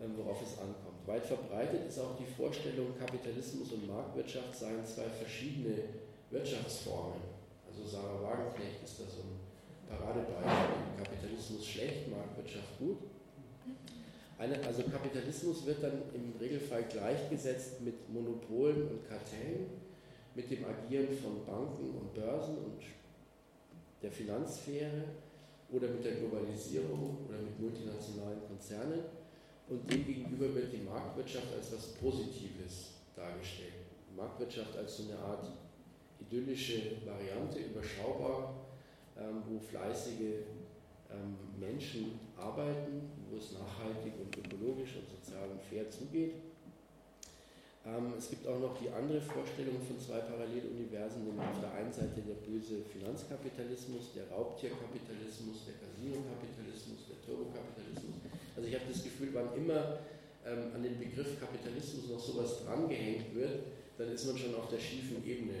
[0.00, 0.93] ähm, worauf es ankommt.
[1.06, 5.76] Weit verbreitet ist auch die Vorstellung, Kapitalismus und Marktwirtschaft seien zwei verschiedene
[6.30, 7.20] Wirtschaftsformen.
[7.68, 9.38] Also Sarah Wagenknecht ist da so ein
[9.88, 10.96] Paradebeispiel.
[10.96, 12.98] Kapitalismus schlecht, Marktwirtschaft gut.
[14.38, 19.66] Eine, also Kapitalismus wird dann im Regelfall gleichgesetzt mit Monopolen und Kartellen,
[20.34, 22.82] mit dem Agieren von Banken und Börsen und
[24.02, 25.04] der Finanzsphäre
[25.70, 29.00] oder mit der Globalisierung oder mit multinationalen Konzernen.
[29.68, 33.88] Und demgegenüber wird die Marktwirtschaft als etwas Positives dargestellt.
[34.10, 35.50] Die Marktwirtschaft als so eine Art
[36.20, 38.54] idyllische Variante, überschaubar,
[39.18, 40.44] ähm, wo fleißige
[41.10, 46.34] ähm, Menschen arbeiten, wo es nachhaltig und ökologisch und sozial und fair zugeht.
[47.86, 51.92] Ähm, es gibt auch noch die andere Vorstellung von zwei Paralleluniversen, nämlich auf der einen
[51.92, 57.83] Seite der böse Finanzkapitalismus, der Raubtierkapitalismus, der Casinokapitalismus, der Turbokapitalismus.
[58.56, 59.98] Also ich habe das Gefühl, wann immer
[60.46, 63.60] ähm, an den Begriff Kapitalismus noch sowas drangehängt wird,
[63.98, 65.54] dann ist man schon auf der schiefen Ebene,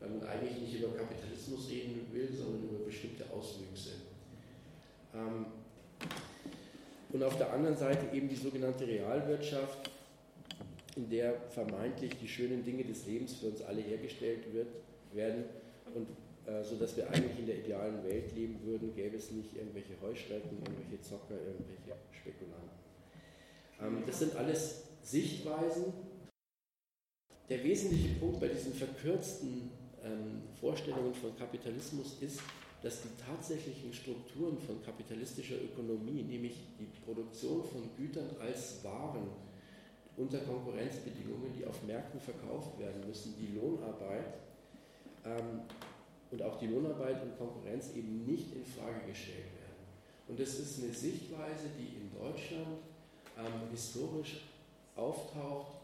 [0.00, 3.90] weil man eigentlich nicht über Kapitalismus reden will, sondern über bestimmte Auswüchse.
[5.14, 5.46] Ähm,
[7.10, 9.90] und auf der anderen Seite eben die sogenannte Realwirtschaft,
[10.96, 14.68] in der vermeintlich die schönen Dinge des Lebens für uns alle hergestellt wird,
[15.14, 15.44] werden
[15.94, 16.08] und
[16.48, 20.00] äh, so dass wir eigentlich in der idealen Welt leben würden, gäbe es nicht irgendwelche
[20.00, 22.78] Heuschrecken, irgendwelche Zocker, irgendwelche Spekulanten.
[23.82, 25.92] Ähm, das sind alles Sichtweisen.
[27.50, 29.70] Der wesentliche Punkt bei diesen verkürzten
[30.02, 32.40] ähm, Vorstellungen von Kapitalismus ist,
[32.82, 39.28] dass die tatsächlichen Strukturen von kapitalistischer Ökonomie, nämlich die Produktion von Gütern als Waren
[40.16, 44.34] unter Konkurrenzbedingungen, die auf Märkten verkauft werden müssen, die Lohnarbeit
[45.24, 45.62] ähm,
[46.30, 49.84] und auch die Lohnarbeit und Konkurrenz eben nicht in Frage gestellt werden.
[50.28, 52.78] Und das ist eine Sichtweise, die in Deutschland
[53.38, 54.42] ähm, historisch
[54.96, 55.78] auftaucht,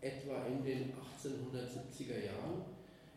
[0.00, 2.62] etwa in den 1870er Jahren,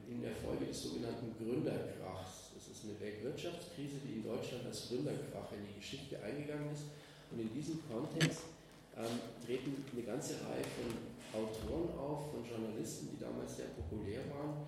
[0.09, 2.41] in der Folge des sogenannten Gründerkrachs
[2.81, 6.89] ist eine Weltwirtschaftskrise, die in Deutschland als Gründerkrach in die Geschichte eingegangen ist.
[7.29, 8.49] Und in diesem Kontext
[8.97, 10.89] ähm, treten eine ganze Reihe von
[11.31, 14.65] Autoren auf, von Journalisten, die damals sehr populär waren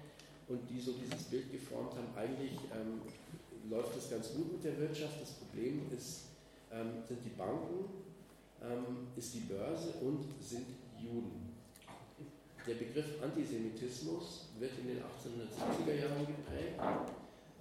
[0.48, 3.02] und die so dieses Bild geformt haben, eigentlich ähm,
[3.70, 6.26] läuft es ganz gut mit der Wirtschaft, das Problem ist,
[6.72, 7.86] ähm, sind die Banken,
[8.62, 10.68] ähm, ist die Börse und sind
[11.00, 11.54] Juden.
[12.66, 16.80] Der Begriff Antisemitismus wird in den 1870er Jahren geprägt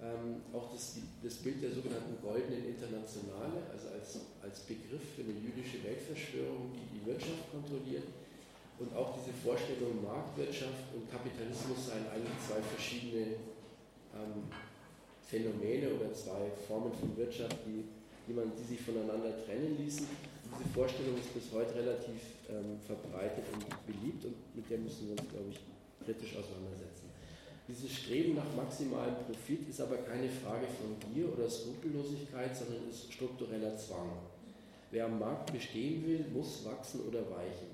[0.03, 5.31] ähm, auch das, das, Bild der sogenannten goldenen Internationale, also als, als Begriff für eine
[5.31, 8.03] jüdische Weltverschwörung, die die Wirtschaft kontrolliert.
[8.83, 13.39] Und auch diese Vorstellung Marktwirtschaft und Kapitalismus seien eigentlich zwei verschiedene
[14.11, 14.51] ähm,
[15.23, 17.87] Phänomene oder zwei Formen von Wirtschaft, die,
[18.27, 20.03] die, man, die sich voneinander trennen ließen.
[20.03, 25.15] Diese Vorstellung ist bis heute relativ ähm, verbreitet und beliebt und mit der müssen wir
[25.15, 25.59] uns, glaube ich,
[26.03, 27.07] kritisch auseinandersetzen.
[27.63, 33.13] Dieses Streben nach maximalem Profit ist aber keine Frage von Gier oder Skrupellosigkeit, sondern ist
[33.13, 34.11] struktureller Zwang.
[34.91, 37.72] Wer am Markt bestehen will, muss wachsen oder weichen.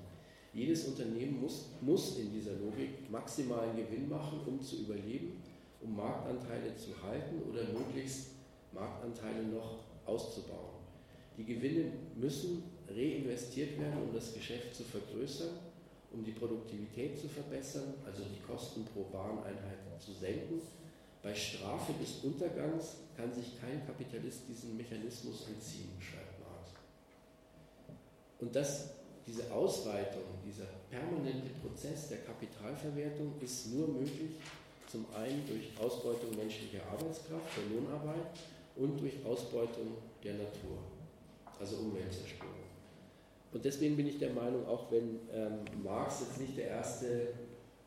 [0.52, 5.42] Jedes Unternehmen muss, muss in dieser Logik maximalen Gewinn machen, um zu überleben,
[5.80, 8.32] um Marktanteile zu halten oder möglichst
[8.72, 10.80] Marktanteile noch auszubauen.
[11.36, 15.50] Die Gewinne müssen reinvestiert werden, um das Geschäft zu vergrößern
[16.12, 20.60] um die Produktivität zu verbessern, also die Kosten pro Wareneinheit zu senken.
[21.22, 26.70] Bei Strafe des Untergangs kann sich kein Kapitalist diesen Mechanismus entziehen, schreibt Marx.
[28.40, 28.90] Und das,
[29.30, 34.32] diese Ausweitung, dieser permanente Prozess der Kapitalverwertung ist nur möglich,
[34.90, 38.26] zum einen durch Ausbeutung menschlicher Arbeitskraft, der Lohnarbeit
[38.74, 40.82] und durch Ausbeutung der Natur,
[41.60, 42.58] also Umweltzerstörung.
[43.52, 47.34] Und deswegen bin ich der Meinung, auch wenn ähm, Marx jetzt nicht der erste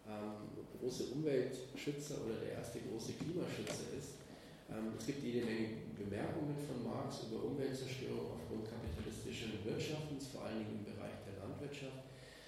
[0.07, 0.47] ähm,
[0.79, 4.23] große Umweltschützer oder der erste große Klimaschützer ist,
[4.71, 10.59] ähm, es gibt jede Menge Bemerkungen von Marx über Umweltzerstörung aufgrund kapitalistischen Wirtschaftens, vor allen
[10.59, 11.12] Dingen im Bereich
[11.63, 12.03] der Landwirtschaft.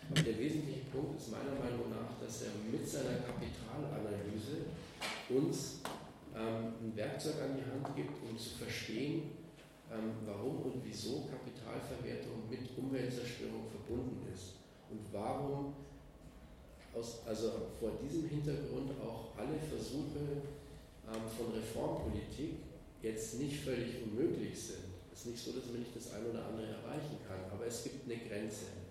[0.10, 4.69] Aber der wesentliche Punkt ist meiner Meinung nach, dass er mit seiner Kapitalanalyse
[5.30, 5.82] uns
[6.36, 9.32] ähm, ein Werkzeug an die Hand gibt, um zu verstehen,
[9.89, 15.73] ähm, warum und wieso Kapitalverwertung mit Umweltzerstörung verbunden ist und warum
[16.93, 20.45] aus, also vor diesem Hintergrund auch alle Versuche
[21.10, 22.62] ähm, von Reformpolitik
[23.01, 24.86] jetzt nicht völlig unmöglich sind.
[25.12, 27.84] Es ist nicht so, dass man nicht das eine oder andere erreichen kann, aber es
[27.84, 28.84] gibt eine Grenze.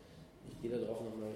[0.64, 1.35] Gehe darauf noch mal,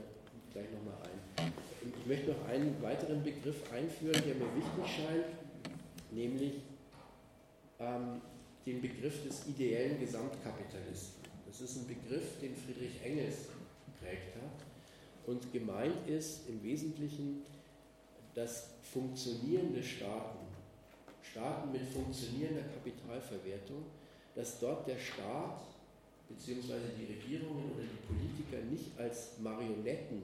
[0.55, 1.53] gleich nochmal ein.
[1.85, 5.27] Ich möchte noch einen weiteren Begriff einführen, der mir wichtig scheint,
[6.11, 6.55] nämlich
[7.79, 8.23] ähm,
[8.65, 11.25] den Begriff des ideellen Gesamtkapitalisten.
[11.47, 13.49] Das ist ein Begriff, den Friedrich Engels
[13.85, 14.65] geprägt hat.
[15.27, 17.43] Und gemeint ist im Wesentlichen,
[18.35, 20.39] dass funktionierende Staaten,
[21.21, 23.85] Staaten mit funktionierender Kapitalverwertung,
[24.35, 25.61] dass dort der Staat
[26.29, 26.75] bzw.
[26.99, 30.23] die Regierungen oder die Politiker nicht als Marionetten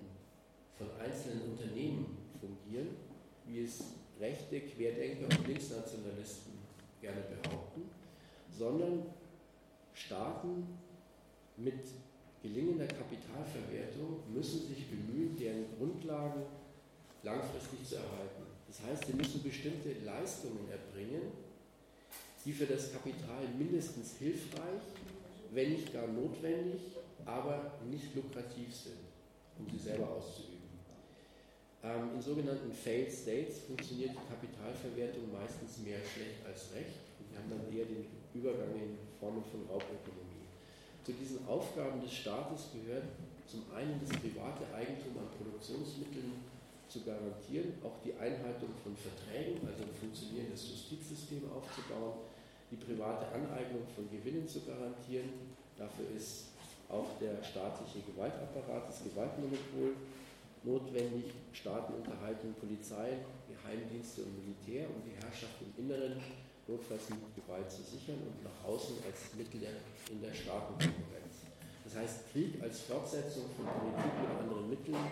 [0.77, 2.07] von einzelnen Unternehmen
[2.41, 2.89] fungieren,
[3.47, 6.53] wie es rechte Querdenker und Linksnationalisten
[7.01, 7.83] gerne behaupten,
[8.51, 9.03] sondern
[9.93, 10.67] Staaten
[11.57, 11.81] mit
[12.43, 16.43] gelingender Kapitalverwertung müssen sich bemühen, deren Grundlagen
[17.23, 18.43] langfristig zu erhalten.
[18.67, 21.33] Das heißt, sie müssen bestimmte Leistungen erbringen,
[22.45, 24.83] die für das Kapital mindestens hilfreich,
[25.55, 26.81] wenn nicht gar notwendig,
[27.25, 29.01] aber nicht lukrativ sind,
[29.59, 30.55] um sie selber auszuüben.
[31.83, 37.01] Ähm, in sogenannten Failed States funktioniert die Kapitalverwertung meistens mehr schlecht als recht.
[37.31, 40.49] Wir haben dann eher den Übergang in Formen von Raubökonomie.
[41.05, 43.05] Zu diesen Aufgaben des Staates gehört
[43.47, 46.41] zum einen das private Eigentum an Produktionsmitteln
[46.89, 52.25] zu garantieren, auch die Einhaltung von Verträgen, also ein funktionierendes Justizsystem aufzubauen,
[52.75, 55.31] die private Aneignung von Gewinnen zu garantieren.
[55.79, 56.51] Dafür ist
[56.89, 59.95] auch der staatliche Gewaltapparat, das Gewaltmonopol
[60.65, 61.31] notwendig.
[61.53, 66.19] Staaten unterhalten Polizei, Geheimdienste und Militär, um die Herrschaft im Inneren
[66.67, 69.61] notfalls mit Gewalt zu sichern und nach außen als Mittel
[70.11, 71.47] in der Staatenkonkurrenz.
[71.85, 75.05] Das heißt, Krieg als Fortsetzung von Politik mit anderen Mitteln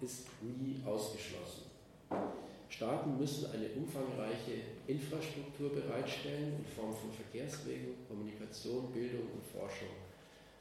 [0.00, 1.66] ist nie ausgeschlossen.
[2.72, 9.92] Staaten müssen eine umfangreiche Infrastruktur bereitstellen in Form von Verkehrswegen, Kommunikation, Bildung und Forschung.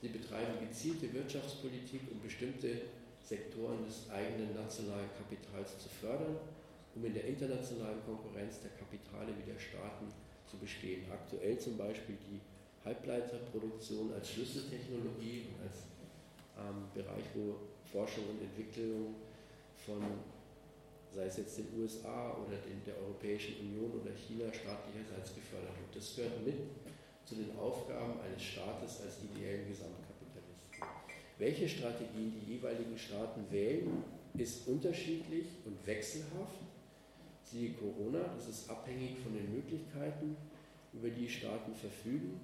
[0.01, 2.81] Sie betreiben gezielte Wirtschaftspolitik, um bestimmte
[3.23, 6.35] Sektoren des eigenen nationalen Kapitals zu fördern,
[6.95, 10.11] um in der internationalen Konkurrenz der Kapitale wie der Staaten
[10.45, 11.05] zu bestehen.
[11.09, 12.41] Aktuell zum Beispiel die
[12.83, 15.87] Halbleiterproduktion als Schlüsseltechnologie und als
[16.59, 17.55] ähm, Bereich, wo
[17.87, 19.15] Forschung und Entwicklung
[19.85, 20.03] von,
[21.13, 25.95] sei es jetzt den USA oder den, der Europäischen Union oder China staatlicherseits gefördert wird.
[25.95, 26.55] Das gehört mit
[27.25, 30.87] zu den Aufgaben eines Staates als ideellen Gesamtkapitalisten.
[31.37, 34.03] Welche Strategien die jeweiligen Staaten wählen,
[34.37, 36.61] ist unterschiedlich und wechselhaft
[37.43, 40.37] siehe Corona, das ist abhängig von den Möglichkeiten,
[40.93, 42.39] über die Staaten verfügen.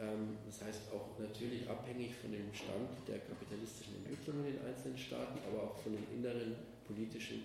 [0.00, 4.96] Ähm, das heißt auch natürlich abhängig von dem Stand der kapitalistischen Entwicklung in den einzelnen
[4.96, 7.42] Staaten, aber auch von den inneren politischen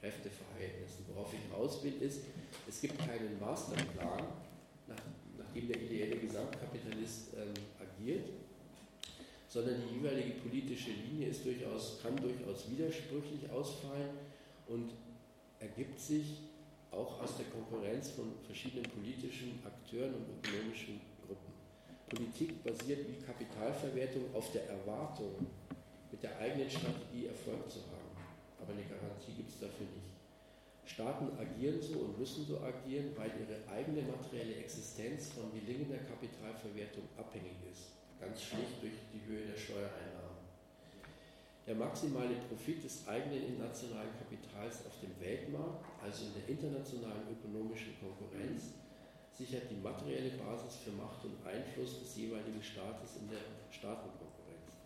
[0.00, 1.04] Kräfteverhältnissen.
[1.12, 2.22] Worauf ich raus will, ist,
[2.68, 4.24] es gibt keinen Masterplan,
[4.86, 5.02] nach,
[5.36, 8.28] nachdem der ideelle Gesamtkapitalist ähm, agiert,
[9.48, 14.10] sondern die jeweilige politische Linie ist durchaus, kann durchaus widersprüchlich ausfallen
[14.68, 14.92] und
[15.58, 16.42] ergibt sich
[16.90, 21.52] auch aus der Konkurrenz von verschiedenen politischen Akteuren und ökonomischen Gruppen.
[22.08, 25.46] Politik basiert wie Kapitalverwertung auf der Erwartung,
[26.10, 28.07] mit der eigenen Strategie Erfolg zu haben.
[28.68, 30.12] Aber eine Garantie gibt es dafür nicht.
[30.84, 37.08] Staaten agieren so und müssen so agieren, weil ihre eigene materielle Existenz von gelingender Kapitalverwertung
[37.16, 37.96] abhängig ist.
[38.20, 40.44] Ganz schlicht durch die Höhe der Steuereinnahmen.
[41.66, 47.96] Der maximale Profit des eigenen nationalen Kapitals auf dem Weltmarkt, also in der internationalen ökonomischen
[48.00, 48.76] Konkurrenz,
[49.32, 54.76] sichert die materielle Basis für Macht und Einfluss des jeweiligen Staates in der Staatenkonkurrenz.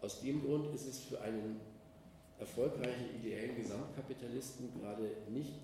[0.00, 1.58] Aus dem Grund ist es für einen
[2.38, 5.58] erfolgreichen ideellen Gesamtkapitalisten gerade nicht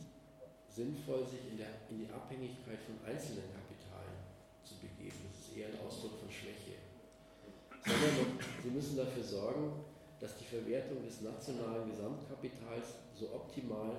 [0.68, 4.18] sinnvoll, sich in, der, in die Abhängigkeit von einzelnen Kapitalen
[4.64, 5.30] zu begeben.
[5.30, 6.82] Das ist eher ein Ausdruck von Schwäche.
[7.86, 9.84] Sondern sie müssen dafür sorgen,
[10.18, 13.92] dass die Verwertung des nationalen Gesamtkapitals so optimal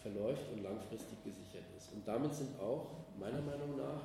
[0.00, 1.92] verläuft und langfristig gesichert ist.
[1.92, 4.02] Und damit sind auch, meiner Meinung nach,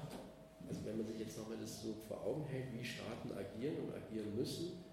[0.67, 3.95] also wenn man sich jetzt nochmal das so vor Augen hält, wie Staaten agieren und
[3.95, 4.83] agieren müssen,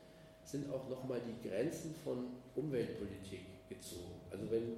[0.45, 4.20] sind auch nochmal die Grenzen von Umweltpolitik gezogen.
[4.30, 4.76] Also wenn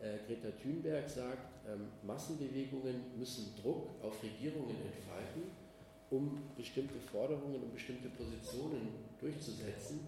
[0.00, 5.42] äh, Greta Thunberg sagt, ähm, Massenbewegungen müssen Druck auf Regierungen entfalten,
[6.10, 8.88] um bestimmte Forderungen und bestimmte Positionen
[9.20, 10.00] durchzusetzen,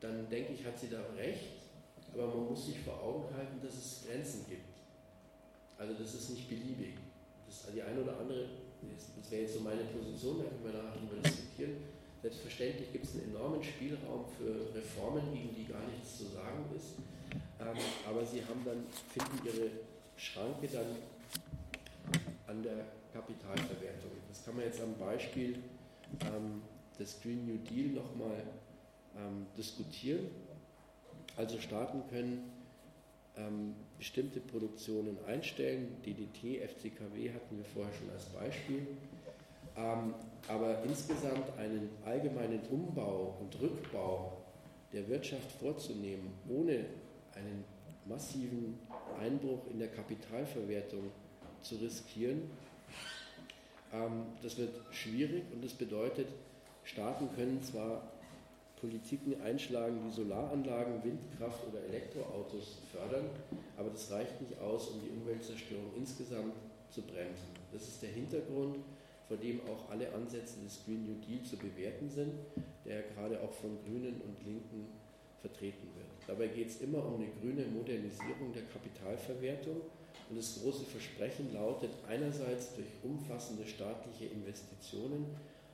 [0.00, 1.60] dann denke ich, hat sie da recht,
[2.12, 4.64] aber man muss sich vor Augen halten, dass es Grenzen gibt.
[5.78, 6.94] Also das ist nicht beliebig.
[7.46, 8.48] Das die eine oder andere,
[9.16, 11.76] das wäre jetzt so meine Position, da können wir nachher darüber diskutieren.
[12.22, 16.96] Selbstverständlich gibt es einen enormen Spielraum für Reformen, gegen die gar nichts zu sagen ist.
[17.60, 19.70] Ähm, aber sie haben dann, finden ihre
[20.16, 20.96] Schranke dann
[22.46, 24.10] an der Kapitalverwertung.
[24.28, 25.58] Das kann man jetzt am Beispiel
[26.26, 26.60] ähm,
[26.98, 28.42] des Green New Deal nochmal
[29.16, 30.26] ähm, diskutieren.
[31.36, 32.52] Also Staaten können
[33.96, 35.96] bestimmte Produktionen einstellen.
[36.04, 38.86] DDT, FCKW hatten wir vorher schon als Beispiel.
[39.76, 40.14] Ähm,
[40.48, 44.38] aber insgesamt einen allgemeinen Umbau und Rückbau
[44.92, 46.86] der Wirtschaft vorzunehmen, ohne
[47.34, 47.64] einen
[48.06, 48.78] massiven
[49.20, 51.10] Einbruch in der Kapitalverwertung
[51.62, 52.50] zu riskieren,
[53.92, 56.28] ähm, das wird schwierig und das bedeutet,
[56.84, 58.02] Staaten können zwar
[58.80, 63.26] Politiken einschlagen, die Solaranlagen, Windkraft oder Elektroautos fördern,
[63.76, 66.54] aber das reicht nicht aus, um die Umweltzerstörung insgesamt
[66.90, 67.50] zu bremsen.
[67.72, 68.78] Das ist der Hintergrund,
[69.30, 72.34] vor dem auch alle Ansätze des Green New Deal zu bewerten sind,
[72.84, 74.88] der gerade auch von Grünen und Linken
[75.40, 76.10] vertreten wird.
[76.26, 79.82] Dabei geht es immer um eine grüne Modernisierung der Kapitalverwertung
[80.30, 85.26] und das große Versprechen lautet einerseits durch umfassende staatliche Investitionen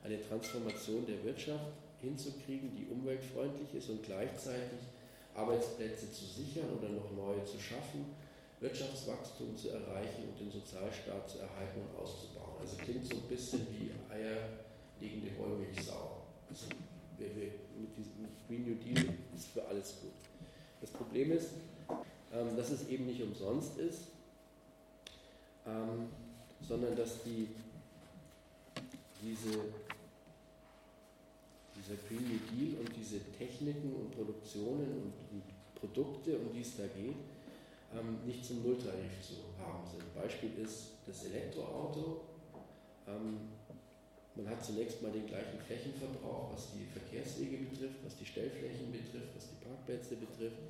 [0.03, 4.85] eine Transformation der Wirtschaft hinzukriegen, die umweltfreundlich ist und gleichzeitig
[5.33, 8.05] Arbeitsplätze zu sichern oder noch neue zu schaffen,
[8.59, 12.59] Wirtschaftswachstum zu erreichen und den Sozialstaat zu erhalten und auszubauen.
[12.59, 16.23] Also klingt so ein bisschen wie eierlegende Wollmilchsau.
[16.49, 16.67] Also
[17.17, 20.11] wir, wir, mit diesem Green New Deal ist für alles gut.
[20.81, 21.49] Das Problem ist,
[22.33, 24.03] ähm, dass es eben nicht umsonst ist,
[25.67, 26.09] ähm,
[26.67, 27.49] sondern dass die,
[29.21, 29.59] diese
[31.77, 35.43] dieser Green New Deal und diese Techniken und Produktionen und, und
[35.75, 37.15] Produkte, um die es da geht,
[37.93, 40.13] ähm, nicht zum Nulltarif zu haben sind.
[40.13, 42.21] Beispiel ist das Elektroauto.
[43.07, 43.37] Ähm,
[44.35, 49.35] man hat zunächst mal den gleichen Flächenverbrauch, was die Verkehrswege betrifft, was die Stellflächen betrifft,
[49.35, 50.61] was die Parkplätze betrifft.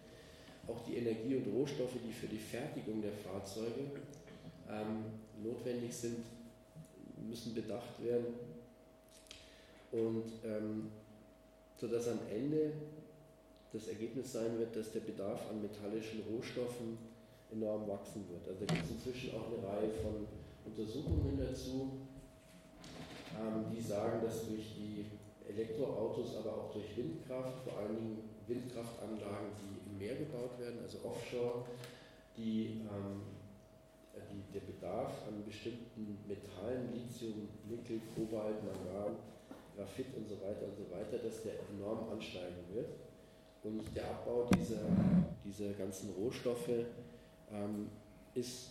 [0.68, 3.92] Auch die Energie und Rohstoffe, die für die Fertigung der Fahrzeuge
[4.70, 5.06] ähm,
[5.44, 6.24] notwendig sind,
[7.28, 8.34] müssen bedacht werden.
[9.92, 10.92] Und ähm,
[11.78, 12.74] sodass am Ende
[13.74, 16.98] das Ergebnis sein wird, dass der Bedarf an metallischen Rohstoffen
[17.52, 18.48] enorm wachsen wird.
[18.48, 20.28] Also da gibt es inzwischen auch eine Reihe von
[20.66, 21.92] Untersuchungen dazu,
[23.36, 25.06] ähm, die sagen, dass durch die
[25.48, 31.00] Elektroautos, aber auch durch Windkraft, vor allen Dingen Windkraftanlagen, die im Meer gebaut werden, also
[31.04, 31.66] offshore,
[32.36, 33.22] die, ähm,
[34.16, 39.16] die, der Bedarf an bestimmten Metallen, Lithium, Nickel, Kobalt, Mangan,
[39.76, 42.90] Graphit und so weiter und so weiter, dass der enorm ansteigen wird.
[43.68, 44.80] Und der Abbau dieser,
[45.44, 46.70] dieser ganzen Rohstoffe
[47.52, 47.90] ähm,
[48.34, 48.70] ist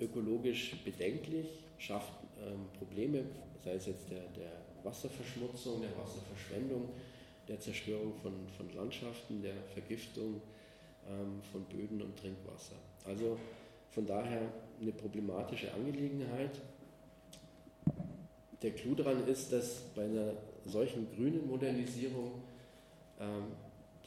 [0.00, 3.24] ökologisch bedenklich, schafft ähm, Probleme,
[3.62, 4.52] sei es jetzt der, der
[4.82, 6.88] Wasserverschmutzung, der Wasserverschwendung,
[7.48, 10.40] der Zerstörung von, von Landschaften, der Vergiftung
[11.06, 12.76] ähm, von Böden und Trinkwasser.
[13.04, 13.36] Also
[13.90, 14.42] von daher
[14.80, 16.60] eine problematische Angelegenheit.
[18.62, 20.32] Der Clou daran ist, dass bei einer
[20.64, 22.32] solchen grünen Modernisierung
[23.20, 23.46] ähm,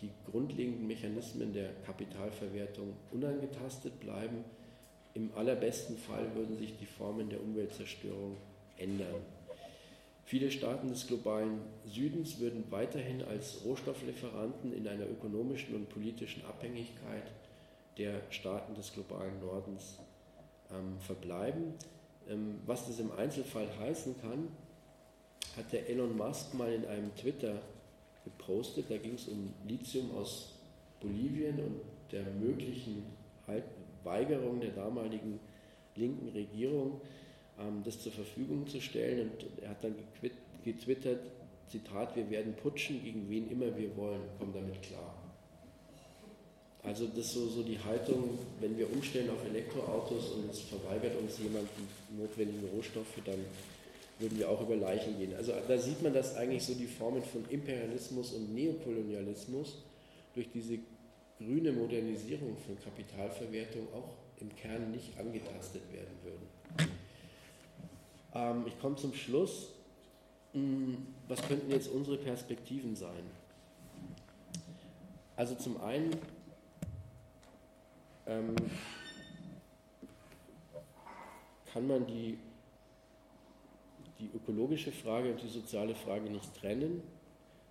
[0.01, 4.43] die grundlegenden Mechanismen der Kapitalverwertung unangetastet bleiben.
[5.13, 8.37] Im allerbesten Fall würden sich die Formen der Umweltzerstörung
[8.77, 9.21] ändern.
[10.25, 17.31] Viele Staaten des globalen Südens würden weiterhin als Rohstofflieferanten in einer ökonomischen und politischen Abhängigkeit
[17.97, 19.99] der Staaten des globalen Nordens
[20.71, 21.73] ähm, verbleiben.
[22.29, 24.47] Ähm, was das im Einzelfall heißen kann,
[25.57, 27.61] hat der Elon Musk mal in einem Twitter
[28.23, 28.85] gepostet.
[28.89, 30.53] Da ging es um Lithium aus
[30.99, 33.03] Bolivien und der möglichen
[33.47, 33.63] halt
[34.03, 35.39] Weigerung der damaligen
[35.95, 37.01] linken Regierung,
[37.59, 39.29] ähm, das zur Verfügung zu stellen.
[39.31, 39.95] Und er hat dann
[40.63, 41.21] getwittert,
[41.67, 45.15] Zitat, wir werden putschen, gegen wen immer wir wollen, kommen damit klar.
[46.83, 51.15] Also das ist so, so die Haltung, wenn wir umstellen auf Elektroautos und es verweigert
[51.19, 53.39] uns jemand die notwendigen Rohstoffe, dann
[54.21, 55.33] würden wir auch über Leichen gehen.
[55.35, 59.83] Also da sieht man, dass eigentlich so die Formen von Imperialismus und Neokolonialismus
[60.33, 60.79] durch diese
[61.37, 66.91] grüne Modernisierung von Kapitalverwertung auch im Kern nicht angetastet werden würden.
[68.33, 69.73] Ähm, ich komme zum Schluss.
[70.53, 73.23] Hm, was könnten jetzt unsere Perspektiven sein?
[75.35, 76.11] Also zum einen
[78.27, 78.55] ähm,
[81.71, 82.37] kann man die,
[84.21, 87.01] die ökologische Frage und die soziale Frage nicht trennen.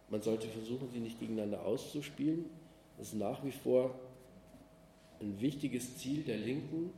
[0.08, 2.46] Man sollte versuchen, sie nicht gegeneinander auszuspielen.
[2.98, 3.94] Es ist nach wie vor
[5.20, 6.90] ein wichtiges Ziel der Linken,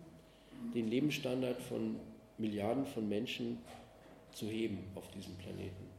[0.74, 1.96] den Lebensstandard von
[2.38, 3.58] Milliarden von Menschen
[4.32, 5.92] zu heben auf diesem Planeten.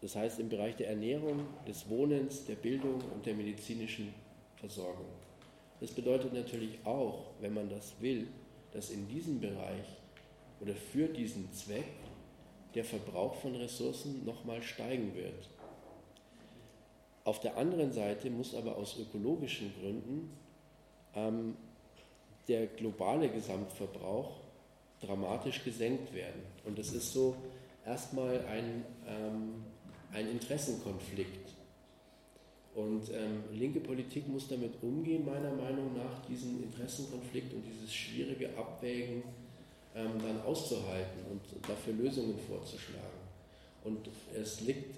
[0.00, 4.14] Das heißt im Bereich der Ernährung, des Wohnens, der Bildung und der medizinischen
[4.56, 5.06] Versorgung.
[5.80, 8.28] Das bedeutet natürlich auch, wenn man das will,
[8.72, 9.86] dass in diesem Bereich
[10.60, 11.84] oder für diesen Zweck
[12.74, 15.48] der Verbrauch von Ressourcen nochmal steigen wird.
[17.24, 20.30] Auf der anderen Seite muss aber aus ökologischen Gründen
[21.14, 21.56] ähm,
[22.48, 24.40] der globale Gesamtverbrauch
[25.00, 26.42] dramatisch gesenkt werden.
[26.64, 27.36] Und das ist so
[27.84, 29.64] erstmal ein, ähm,
[30.12, 31.54] ein Interessenkonflikt.
[32.74, 38.56] Und ähm, linke Politik muss damit umgehen, meiner Meinung nach, diesen Interessenkonflikt und dieses schwierige
[38.56, 39.22] Abwägen
[39.94, 43.20] ähm, dann auszuhalten und dafür Lösungen vorzuschlagen.
[43.84, 44.96] Und es liegt,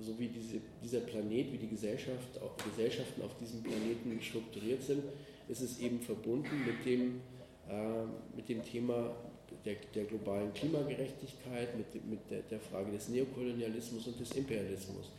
[0.00, 5.04] so wie diese, dieser Planet, wie die Gesellschaft, auch Gesellschaften auf diesem Planeten strukturiert sind,
[5.48, 7.20] ist es eben verbunden mit dem,
[7.68, 8.04] äh,
[8.36, 9.14] mit dem Thema
[9.64, 15.10] der, der, globalen Klimagerechtigkeit, mit, mit der, der Frage des Neokolonialismus und des Imperialismus.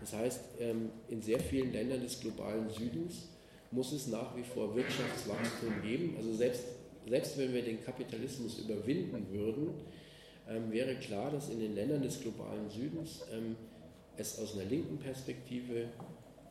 [0.00, 3.28] Das heißt, ähm, in sehr vielen Ländern des globalen Südens
[3.70, 6.14] muss es nach wie vor Wirtschaftswachstum geben.
[6.16, 6.64] Also selbst,
[7.06, 9.70] selbst wenn wir den Kapitalismus überwinden würden,
[10.48, 13.56] ähm, wäre klar, dass in den Ländern des globalen Südens ähm,
[14.16, 15.88] es aus einer linken Perspektive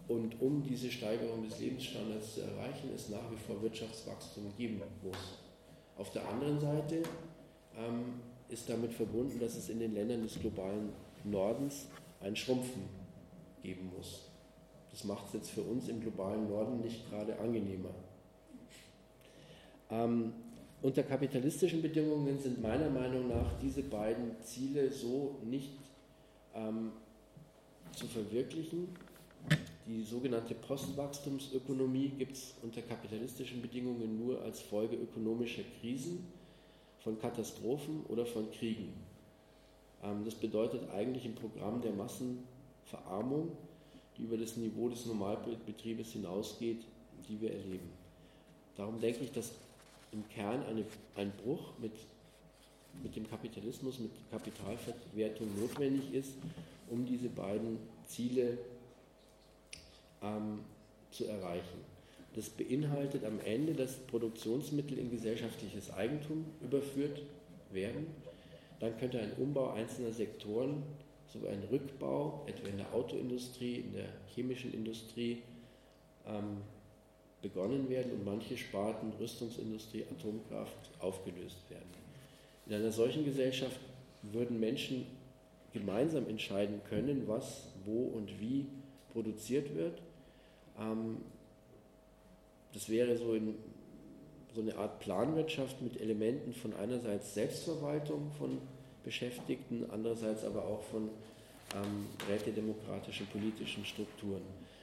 [0.07, 5.17] und um diese Steigerung des Lebensstandards zu erreichen, es nach wie vor Wirtschaftswachstum geben muss.
[5.97, 7.03] Auf der anderen Seite
[8.49, 10.93] ist damit verbunden, dass es in den Ländern des globalen
[11.23, 11.87] Nordens
[12.21, 12.83] ein Schrumpfen
[13.61, 14.29] geben muss.
[14.91, 17.93] Das macht es jetzt für uns im globalen Norden nicht gerade angenehmer.
[19.89, 20.33] Ähm,
[20.81, 25.71] unter kapitalistischen Bedingungen sind meiner Meinung nach diese beiden Ziele so nicht
[26.53, 26.91] ähm,
[27.93, 28.89] zu verwirklichen.
[29.87, 36.27] Die sogenannte Postwachstumsökonomie gibt es unter kapitalistischen Bedingungen nur als Folge ökonomischer Krisen,
[37.07, 38.91] von Katastrophen oder von Kriegen.
[40.03, 42.43] Ähm, das bedeutet eigentlich im Programm der Massen
[42.85, 43.51] Verarmung,
[44.17, 46.83] die über das Niveau des Normalbetriebes hinausgeht,
[47.27, 47.89] die wir erleben.
[48.75, 49.53] Darum denke ich, dass
[50.11, 50.85] im Kern eine,
[51.15, 51.93] ein Bruch mit,
[53.03, 56.33] mit dem Kapitalismus, mit Kapitalverwertung notwendig ist,
[56.89, 57.77] um diese beiden
[58.07, 58.57] Ziele
[60.21, 60.59] ähm,
[61.11, 61.85] zu erreichen.
[62.35, 67.21] Das beinhaltet am Ende, dass Produktionsmittel in gesellschaftliches Eigentum überführt
[67.71, 68.07] werden.
[68.79, 70.83] Dann könnte ein Umbau einzelner Sektoren
[71.33, 75.41] sogar ein Rückbau, etwa in der Autoindustrie, in der chemischen Industrie,
[76.25, 76.61] ähm,
[77.47, 81.87] begonnen werden und manche Sparten, Rüstungsindustrie, Atomkraft aufgelöst werden.
[82.65, 83.79] In einer solchen Gesellschaft
[84.21, 85.05] würden Menschen
[85.73, 88.65] gemeinsam entscheiden können, was, wo und wie
[89.13, 90.01] produziert wird.
[90.79, 91.17] Ähm,
[92.73, 93.55] das wäre so, in,
[94.53, 98.57] so eine Art Planwirtschaft mit Elementen von einerseits Selbstverwaltung von
[99.03, 101.09] Beschäftigten, andererseits aber auch von
[101.75, 104.41] ähm, rätedemokratischen politischen Strukturen.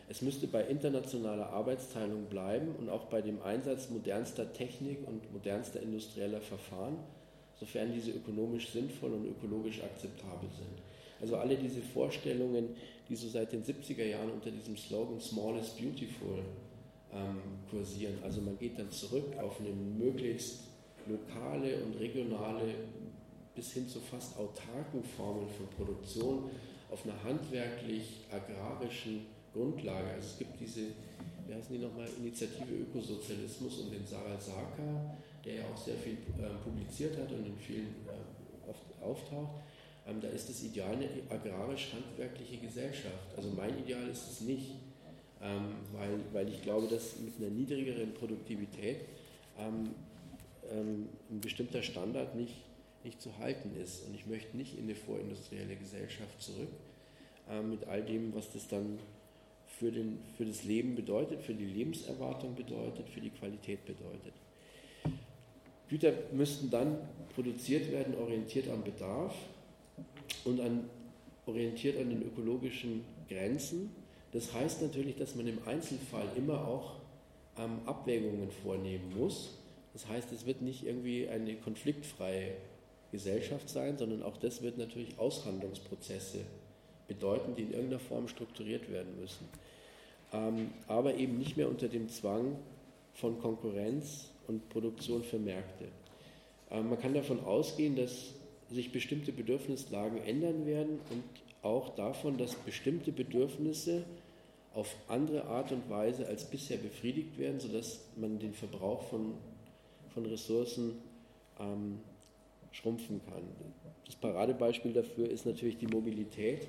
[0.09, 5.81] Es müsste bei internationaler Arbeitsteilung bleiben und auch bei dem Einsatz modernster Technik und modernster
[5.81, 6.97] industrieller Verfahren,
[7.59, 10.83] sofern diese ökonomisch sinnvoll und ökologisch akzeptabel sind.
[11.21, 12.71] Also alle diese Vorstellungen,
[13.09, 16.43] die so seit den 70er Jahren unter diesem Slogan Small is Beautiful
[17.13, 17.41] ähm,
[17.71, 18.19] kursieren.
[18.23, 20.65] Also man geht dann zurück auf eine möglichst
[21.07, 22.75] lokale und regionale
[23.55, 26.51] bis hin zu fast autarken Formen von Produktion
[26.91, 30.11] auf einer handwerklich-agrarischen Grundlage.
[30.11, 30.81] Also es gibt diese,
[31.47, 36.15] wie heißen die nochmal, Initiative Ökosozialismus und den Sarah Saka, der ja auch sehr viel
[36.15, 39.63] äh, publiziert hat und in vielen äh, oft auftaucht.
[40.07, 43.37] Ähm, da ist das Ideal eine agrarisch-handwerkliche Gesellschaft.
[43.37, 44.73] Also mein Ideal ist es nicht,
[45.43, 49.01] ähm, weil, weil ich glaube, dass mit einer niedrigeren Produktivität
[49.59, 49.91] ähm,
[50.71, 52.55] ähm ein bestimmter Standard nicht
[53.05, 54.07] nicht zu halten ist.
[54.07, 56.69] Und ich möchte nicht in eine vorindustrielle Gesellschaft zurück,
[57.49, 58.99] äh, mit all dem, was das dann
[59.79, 64.33] für, den, für das Leben bedeutet, für die Lebenserwartung bedeutet, für die Qualität bedeutet.
[65.89, 66.97] Güter müssten dann
[67.35, 69.35] produziert werden, orientiert am Bedarf
[70.45, 70.89] und an,
[71.47, 73.91] orientiert an den ökologischen Grenzen.
[74.33, 76.97] Das heißt natürlich, dass man im Einzelfall immer auch
[77.59, 79.59] ähm, Abwägungen vornehmen muss.
[79.93, 82.53] Das heißt, es wird nicht irgendwie eine konfliktfreie
[83.13, 86.41] Gesellschaft sein, sondern auch das wird natürlich Aushandlungsprozesse
[87.07, 89.47] bedeuten, die in irgendeiner Form strukturiert werden müssen.
[90.35, 92.57] Ähm, aber eben nicht mehr unter dem Zwang
[93.13, 95.87] von Konkurrenz und Produktion für Märkte.
[96.71, 98.35] Ähm, man kann davon ausgehen, dass
[98.69, 101.23] sich bestimmte Bedürfnislagen ändern werden und
[101.63, 104.05] auch davon, dass bestimmte Bedürfnisse
[104.75, 109.35] auf andere Art und Weise als bisher befriedigt werden, sodass man den Verbrauch von,
[110.13, 110.97] von Ressourcen
[111.61, 112.01] ähm,
[112.73, 113.45] schrumpfen kann.
[114.05, 116.67] Das Paradebeispiel dafür ist natürlich die Mobilität,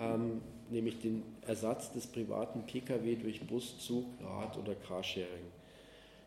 [0.00, 0.40] ähm,
[0.70, 5.52] nämlich den Ersatz des privaten Pkw durch Bus, Zug, Rad oder Carsharing.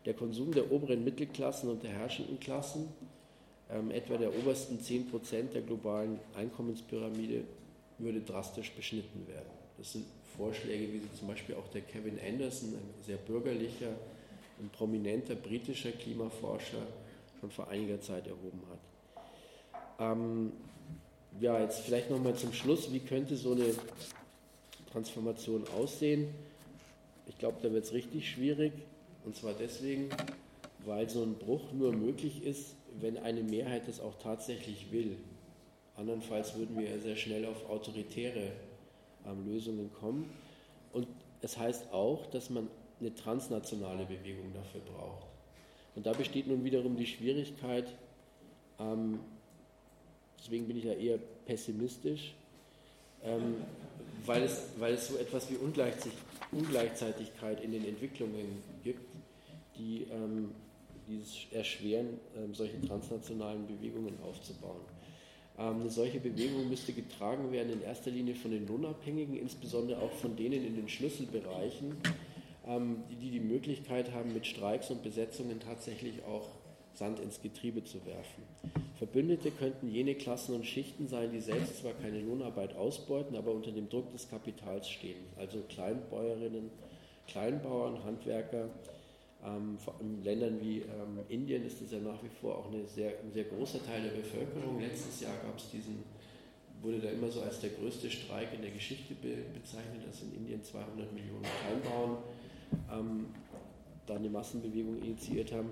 [0.04, 2.88] Der Konsum der oberen Mittelklassen und der herrschenden Klassen,
[3.70, 7.44] ähm, etwa der obersten 10% der globalen Einkommenspyramide,
[7.98, 9.50] würde drastisch beschnitten werden.
[9.76, 10.04] Das sind
[10.36, 13.92] Vorschläge, wie sie zum Beispiel auch der Kevin Anderson, ein sehr bürgerlicher
[14.60, 16.86] und prominenter britischer Klimaforscher,
[17.40, 20.12] schon vor einiger Zeit erhoben hat.
[20.12, 20.52] Ähm,
[21.40, 23.74] ja, jetzt vielleicht nochmal zum Schluss, wie könnte so eine
[24.98, 26.28] Transformation aussehen?
[27.28, 28.72] Ich glaube, da wird es richtig schwierig.
[29.24, 30.08] Und zwar deswegen,
[30.86, 35.16] weil so ein Bruch nur möglich ist, wenn eine Mehrheit das auch tatsächlich will.
[35.96, 38.50] Andernfalls würden wir sehr schnell auf autoritäre
[39.24, 40.28] ähm, Lösungen kommen.
[40.92, 41.06] Und
[41.42, 42.66] es heißt auch, dass man
[42.98, 45.26] eine transnationale Bewegung dafür braucht.
[45.94, 47.86] Und da besteht nun wiederum die Schwierigkeit,
[48.80, 49.20] ähm,
[50.40, 52.34] deswegen bin ich da eher pessimistisch,
[53.24, 53.56] ähm,
[54.24, 59.06] weil, es, weil es so etwas wie Ungleichzeitigkeit in den Entwicklungen gibt,
[59.76, 60.52] die, ähm,
[61.08, 64.80] die es erschweren, ähm, solche transnationalen Bewegungen aufzubauen.
[65.58, 70.12] Ähm, eine solche Bewegung müsste getragen werden in erster Linie von den Lohnabhängigen, insbesondere auch
[70.12, 71.96] von denen in den Schlüsselbereichen,
[72.66, 76.48] ähm, die die Möglichkeit haben, mit Streiks und Besetzungen tatsächlich auch
[76.98, 78.42] Sand ins Getriebe zu werfen.
[78.96, 83.70] Verbündete könnten jene Klassen und Schichten sein, die selbst zwar keine Lohnarbeit ausbeuten, aber unter
[83.70, 85.24] dem Druck des Kapitals stehen.
[85.36, 86.70] Also Kleinbäuerinnen,
[87.28, 88.68] Kleinbauern, Handwerker.
[89.44, 93.30] Ähm, in Ländern wie ähm, Indien ist es ja nach wie vor auch sehr, ein
[93.32, 94.80] sehr großer Teil der Bevölkerung.
[94.80, 96.02] Letztes Jahr gab es diesen,
[96.82, 100.34] wurde da immer so als der größte Streik in der Geschichte be bezeichnet, dass in
[100.34, 102.16] Indien 200 Millionen Kleinbauern
[102.92, 103.26] ähm,
[104.06, 105.70] da eine Massenbewegung initiiert haben.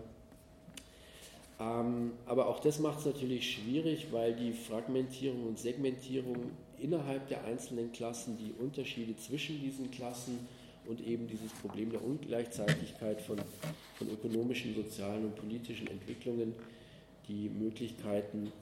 [1.58, 7.44] Ähm, aber auch das macht es natürlich schwierig, weil die Fragmentierung und Segmentierung innerhalb der
[7.44, 10.46] einzelnen Klassen, die Unterschiede zwischen diesen Klassen
[10.86, 13.38] und eben dieses Problem der Ungleichzeitigkeit von,
[13.96, 16.54] von ökonomischen, sozialen und politischen Entwicklungen,
[17.28, 18.52] die Möglichkeiten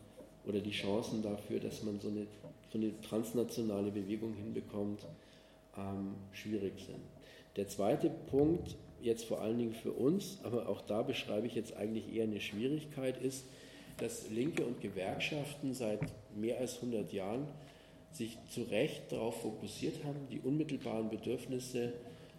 [0.47, 2.27] oder die Chancen dafür, dass man so eine,
[2.73, 5.01] so eine transnationale Bewegung hinbekommt,
[5.77, 7.03] ähm, schwierig sind.
[7.57, 11.77] Der zweite Punkt, jetzt vor allen Dingen für uns, aber auch da beschreibe ich jetzt
[11.77, 13.45] eigentlich eher eine Schwierigkeit, ist,
[13.99, 16.01] dass Linke und Gewerkschaften seit
[16.35, 17.47] mehr als 100 Jahren
[18.11, 21.93] sich zu Recht darauf fokussiert haben, die unmittelbaren Bedürfnisse,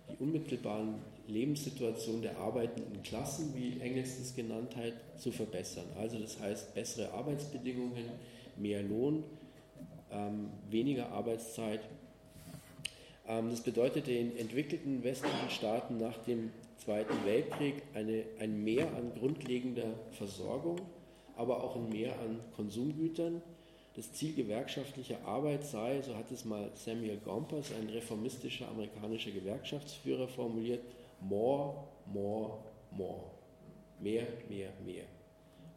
[0.10, 0.96] die unmittelbaren
[1.28, 5.86] Lebenssituationen der arbeitenden Klassen, wie Engels das genannt hat, zu verbessern.
[5.98, 8.06] Also das heißt bessere Arbeitsbedingungen,
[8.58, 9.24] mehr Lohn,
[10.12, 11.82] ähm, weniger Arbeitszeit
[13.28, 19.96] das bedeutete in entwickelten westlichen Staaten nach dem Zweiten Weltkrieg eine, ein Mehr an grundlegender
[20.12, 20.80] Versorgung,
[21.36, 23.42] aber auch ein Mehr an Konsumgütern.
[23.96, 30.28] Das Ziel gewerkschaftlicher Arbeit sei, so hat es mal Samuel Gompers, ein reformistischer amerikanischer Gewerkschaftsführer,
[30.28, 30.84] formuliert,
[31.22, 32.60] more, more,
[32.92, 33.32] more.
[34.00, 35.06] Mehr, mehr, mehr.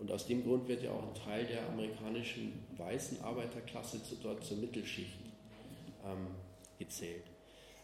[0.01, 4.59] Und aus dem Grund wird ja auch ein Teil der amerikanischen weißen Arbeiterklasse dort zur
[4.59, 5.21] Mittelschicht
[6.05, 6.27] ähm,
[6.79, 7.25] gezählt.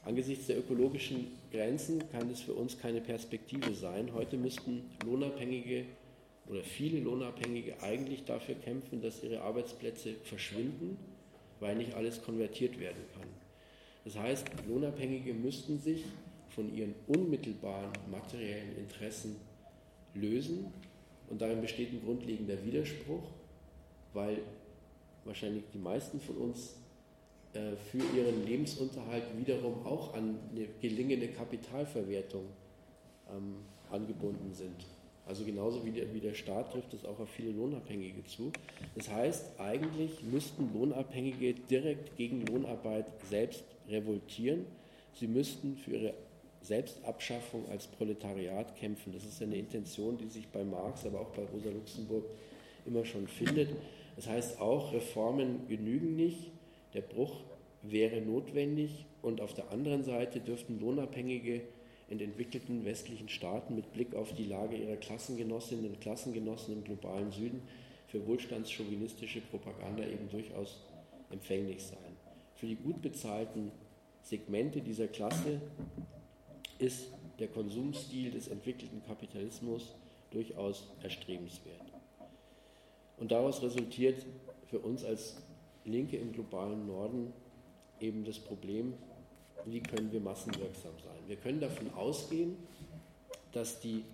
[0.04, 4.12] Angesichts der ökologischen Grenzen kann es für uns keine Perspektive sein.
[4.12, 5.86] Heute müssten Lohnabhängige
[6.46, 10.98] oder viele Lohnabhängige eigentlich dafür kämpfen, dass ihre Arbeitsplätze verschwinden,
[11.58, 13.28] weil nicht alles konvertiert werden kann.
[14.04, 16.04] Das heißt, Lohnabhängige müssten sich
[16.50, 19.36] von ihren unmittelbaren materiellen Interessen
[20.14, 20.66] lösen
[21.30, 23.24] und darin besteht ein grundlegender Widerspruch,
[24.12, 24.38] weil
[25.24, 26.76] wahrscheinlich die meisten von uns
[27.90, 32.44] für ihren Lebensunterhalt wiederum auch an eine gelingende Kapitalverwertung
[33.30, 33.56] ähm,
[33.90, 34.86] angebunden sind.
[35.26, 38.52] Also genauso wie der, wie der Staat trifft es auch auf viele Lohnabhängige zu.
[38.94, 44.66] Das heißt, eigentlich müssten Lohnabhängige direkt gegen Lohnarbeit selbst revoltieren,
[45.14, 46.14] sie müssten für ihre
[46.60, 49.12] Selbstabschaffung als Proletariat kämpfen.
[49.12, 52.24] Das ist eine Intention, die sich bei Marx, aber auch bei Rosa Luxemburg
[52.86, 53.70] immer schon findet.
[54.16, 56.50] Das heißt auch, Reformen genügen nicht,
[56.94, 57.42] der Bruch
[57.82, 61.62] wäre notwendig und auf der anderen Seite dürften Lohnabhängige
[62.08, 67.32] in entwickelten westlichen Staaten mit Blick auf die Lage ihrer Klassengenossinnen und Klassengenossen im globalen
[67.32, 67.62] Süden
[68.08, 70.82] für wohlstandschauvinistische Propaganda eben durchaus
[71.30, 71.98] empfänglich sein.
[72.56, 73.72] Für die gut bezahlten
[74.22, 75.60] Segmente dieser Klasse
[76.78, 79.94] ist der Konsumstil des entwickelten Kapitalismus
[80.30, 81.82] durchaus erstrebenswert.
[83.18, 84.24] Und daraus resultiert
[84.66, 85.36] für uns als
[85.84, 87.32] Linke im globalen Norden
[88.00, 88.94] eben das Problem,
[89.66, 91.18] wie können wir massenwirksam sein.
[91.26, 92.56] Wir können davon ausgehen,
[93.52, 94.04] dass die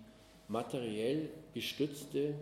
[0.47, 2.35] materiell gestützte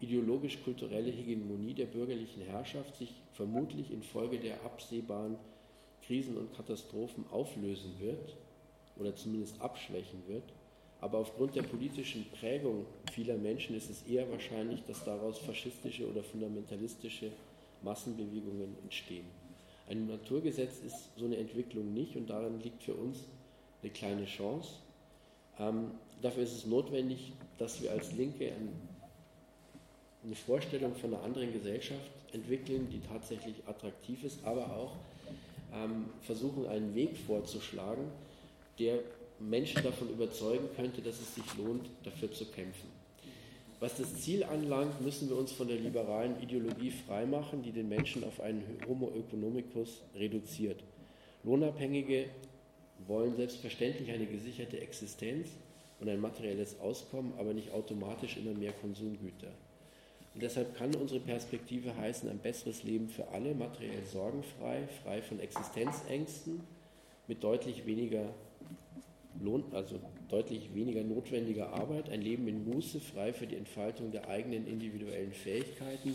[0.00, 5.36] ideologisch-kulturelle Hegemonie der bürgerlichen Herrschaft sich vermutlich infolge der absehbaren
[6.06, 8.36] Krisen und Katastrophen auflösen wird
[8.96, 10.44] oder zumindest abschwächen wird.
[11.00, 16.22] Aber aufgrund der politischen Prägung vieler Menschen ist es eher wahrscheinlich, dass daraus faschistische oder
[16.22, 17.30] fundamentalistische
[17.82, 19.26] Massenbewegungen entstehen.
[19.88, 23.24] Ein Naturgesetz ist so eine Entwicklung nicht und darin liegt für uns
[23.82, 24.74] eine kleine Chance.
[25.58, 28.72] Ähm, dafür ist es notwendig, dass wir als Linke ein,
[30.24, 34.96] eine Vorstellung von einer anderen Gesellschaft entwickeln, die tatsächlich attraktiv ist, aber auch
[35.72, 38.04] ähm, versuchen, einen Weg vorzuschlagen,
[38.78, 39.00] der
[39.38, 42.97] Menschen davon überzeugen könnte, dass es sich lohnt, dafür zu kämpfen.
[43.80, 48.24] Was das Ziel anlangt, müssen wir uns von der liberalen Ideologie freimachen, die den Menschen
[48.24, 50.82] auf einen Homo economicus reduziert.
[51.44, 52.26] Lohnabhängige
[53.06, 55.50] wollen selbstverständlich eine gesicherte Existenz
[56.00, 59.52] und ein materielles Auskommen, aber nicht automatisch immer mehr Konsumgüter.
[60.34, 65.38] Und deshalb kann unsere Perspektive heißen, ein besseres Leben für alle, materiell sorgenfrei, frei von
[65.38, 66.60] Existenzängsten,
[67.28, 68.34] mit deutlich weniger
[69.42, 74.28] Lohn, also deutlich weniger notwendiger Arbeit, ein Leben in Muße, frei für die Entfaltung der
[74.28, 76.14] eigenen individuellen Fähigkeiten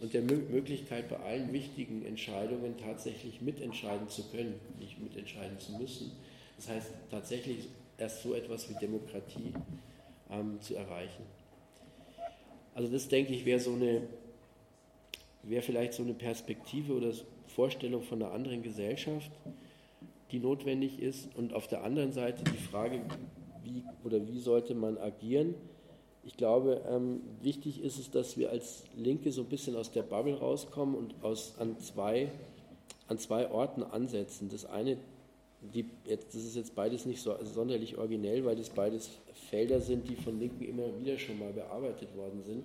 [0.00, 6.12] und der Möglichkeit, bei allen wichtigen Entscheidungen tatsächlich mitentscheiden zu können, nicht mitentscheiden zu müssen.
[6.56, 7.68] Das heißt, tatsächlich
[7.98, 9.52] erst so etwas wie Demokratie
[10.30, 11.22] ähm, zu erreichen.
[12.74, 14.02] Also das denke ich wäre so eine,
[15.42, 17.12] wäre vielleicht so eine Perspektive oder
[17.46, 19.30] Vorstellung von einer anderen Gesellschaft,
[20.34, 21.28] die notwendig ist.
[21.36, 23.00] Und auf der anderen Seite die Frage,
[23.62, 25.54] wie oder wie sollte man agieren?
[26.24, 30.02] Ich glaube, ähm, wichtig ist es, dass wir als Linke so ein bisschen aus der
[30.02, 32.32] Bubble rauskommen und aus, an, zwei,
[33.08, 34.48] an zwei Orten ansetzen.
[34.48, 34.96] Das eine,
[35.60, 39.10] die, jetzt, das ist jetzt beides nicht so sonderlich originell, weil das beides
[39.50, 42.64] Felder sind, die von Linken immer wieder schon mal bearbeitet worden sind.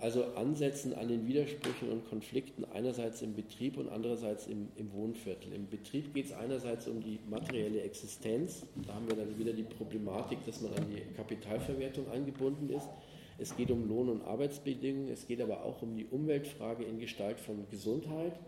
[0.00, 5.52] Also ansetzen an den Widersprüchen und Konflikten einerseits im Betrieb und andererseits im, im Wohnviertel.
[5.52, 8.64] Im Betrieb geht es einerseits um die materielle Existenz.
[8.86, 12.88] Da haben wir dann wieder die Problematik, dass man an die Kapitalverwertung angebunden ist.
[13.36, 15.10] Es geht um Lohn- und Arbeitsbedingungen.
[15.10, 18.38] Es geht aber auch um die Umweltfrage in Gestalt von Gesundheit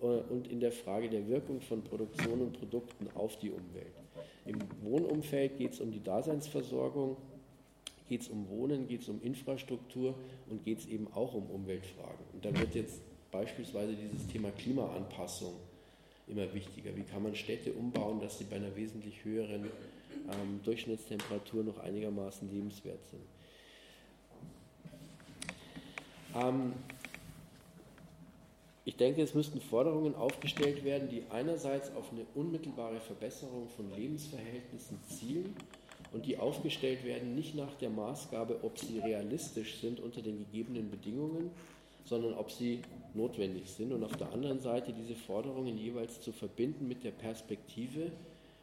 [0.00, 3.94] äh, und in der Frage der Wirkung von Produktion und Produkten auf die Umwelt.
[4.44, 7.16] Im Wohnumfeld geht es um die Daseinsversorgung
[8.08, 10.14] geht es um Wohnen, geht es um Infrastruktur
[10.48, 12.24] und geht es eben auch um Umweltfragen.
[12.32, 13.00] Und da wird jetzt
[13.30, 15.54] beispielsweise dieses Thema Klimaanpassung
[16.28, 16.96] immer wichtiger.
[16.96, 22.50] Wie kann man Städte umbauen, dass sie bei einer wesentlich höheren ähm, Durchschnittstemperatur noch einigermaßen
[22.50, 23.22] lebenswert sind?
[26.34, 26.72] Ähm,
[28.84, 34.98] ich denke, es müssten Forderungen aufgestellt werden, die einerseits auf eine unmittelbare Verbesserung von Lebensverhältnissen
[35.08, 35.56] zielen
[36.12, 40.90] und die aufgestellt werden nicht nach der Maßgabe, ob sie realistisch sind unter den gegebenen
[40.90, 41.50] Bedingungen,
[42.04, 42.82] sondern ob sie
[43.14, 43.92] notwendig sind.
[43.92, 48.12] Und auf der anderen Seite diese Forderungen jeweils zu verbinden mit der Perspektive,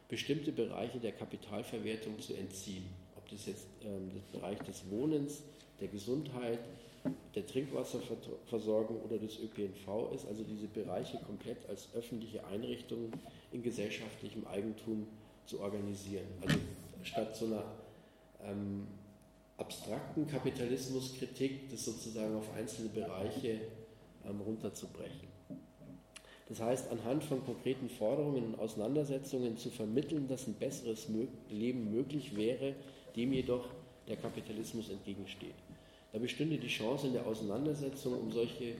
[0.08, 2.84] bestimmte Bereiche der Kapitalverwertung zu entziehen.
[3.16, 5.42] Ob das jetzt ähm, der Bereich des Wohnens,
[5.80, 6.60] der Gesundheit,
[7.34, 13.12] der Trinkwasserversorgung oder des ÖPNV ist, also diese Bereiche komplett als öffentliche Einrichtungen
[13.52, 15.06] in gesellschaftlichem Eigentum
[15.46, 16.26] zu organisieren.
[16.42, 16.58] Also
[17.04, 17.64] statt so einer
[18.42, 18.86] ähm,
[19.56, 23.60] abstrakten Kapitalismuskritik das sozusagen auf einzelne Bereiche
[24.28, 25.28] ähm, runterzubrechen.
[26.48, 31.08] Das heißt, anhand von konkreten Forderungen und Auseinandersetzungen zu vermitteln, dass ein besseres
[31.48, 32.74] Leben möglich wäre,
[33.16, 33.68] dem jedoch
[34.06, 35.54] der Kapitalismus entgegensteht.
[36.12, 38.74] Da bestünde die Chance in der Auseinandersetzung um solche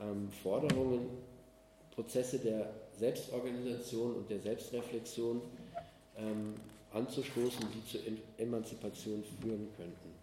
[0.00, 1.06] ähm, Forderungen,
[1.94, 5.40] Prozesse der Selbstorganisation und der Selbstreflexion
[6.18, 6.54] ähm,
[6.96, 8.00] anzustoßen, die zur
[8.38, 10.16] Emanzipation führen könnten.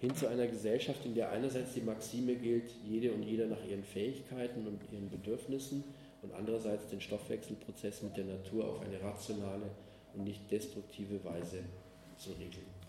[0.00, 3.84] Hin zu einer Gesellschaft, in der einerseits die Maxime gilt, jede und jeder nach ihren
[3.84, 5.84] Fähigkeiten und ihren Bedürfnissen
[6.22, 9.70] und andererseits den Stoffwechselprozess mit der Natur auf eine rationale
[10.14, 11.64] und nicht destruktive Weise
[12.16, 12.79] zu regeln.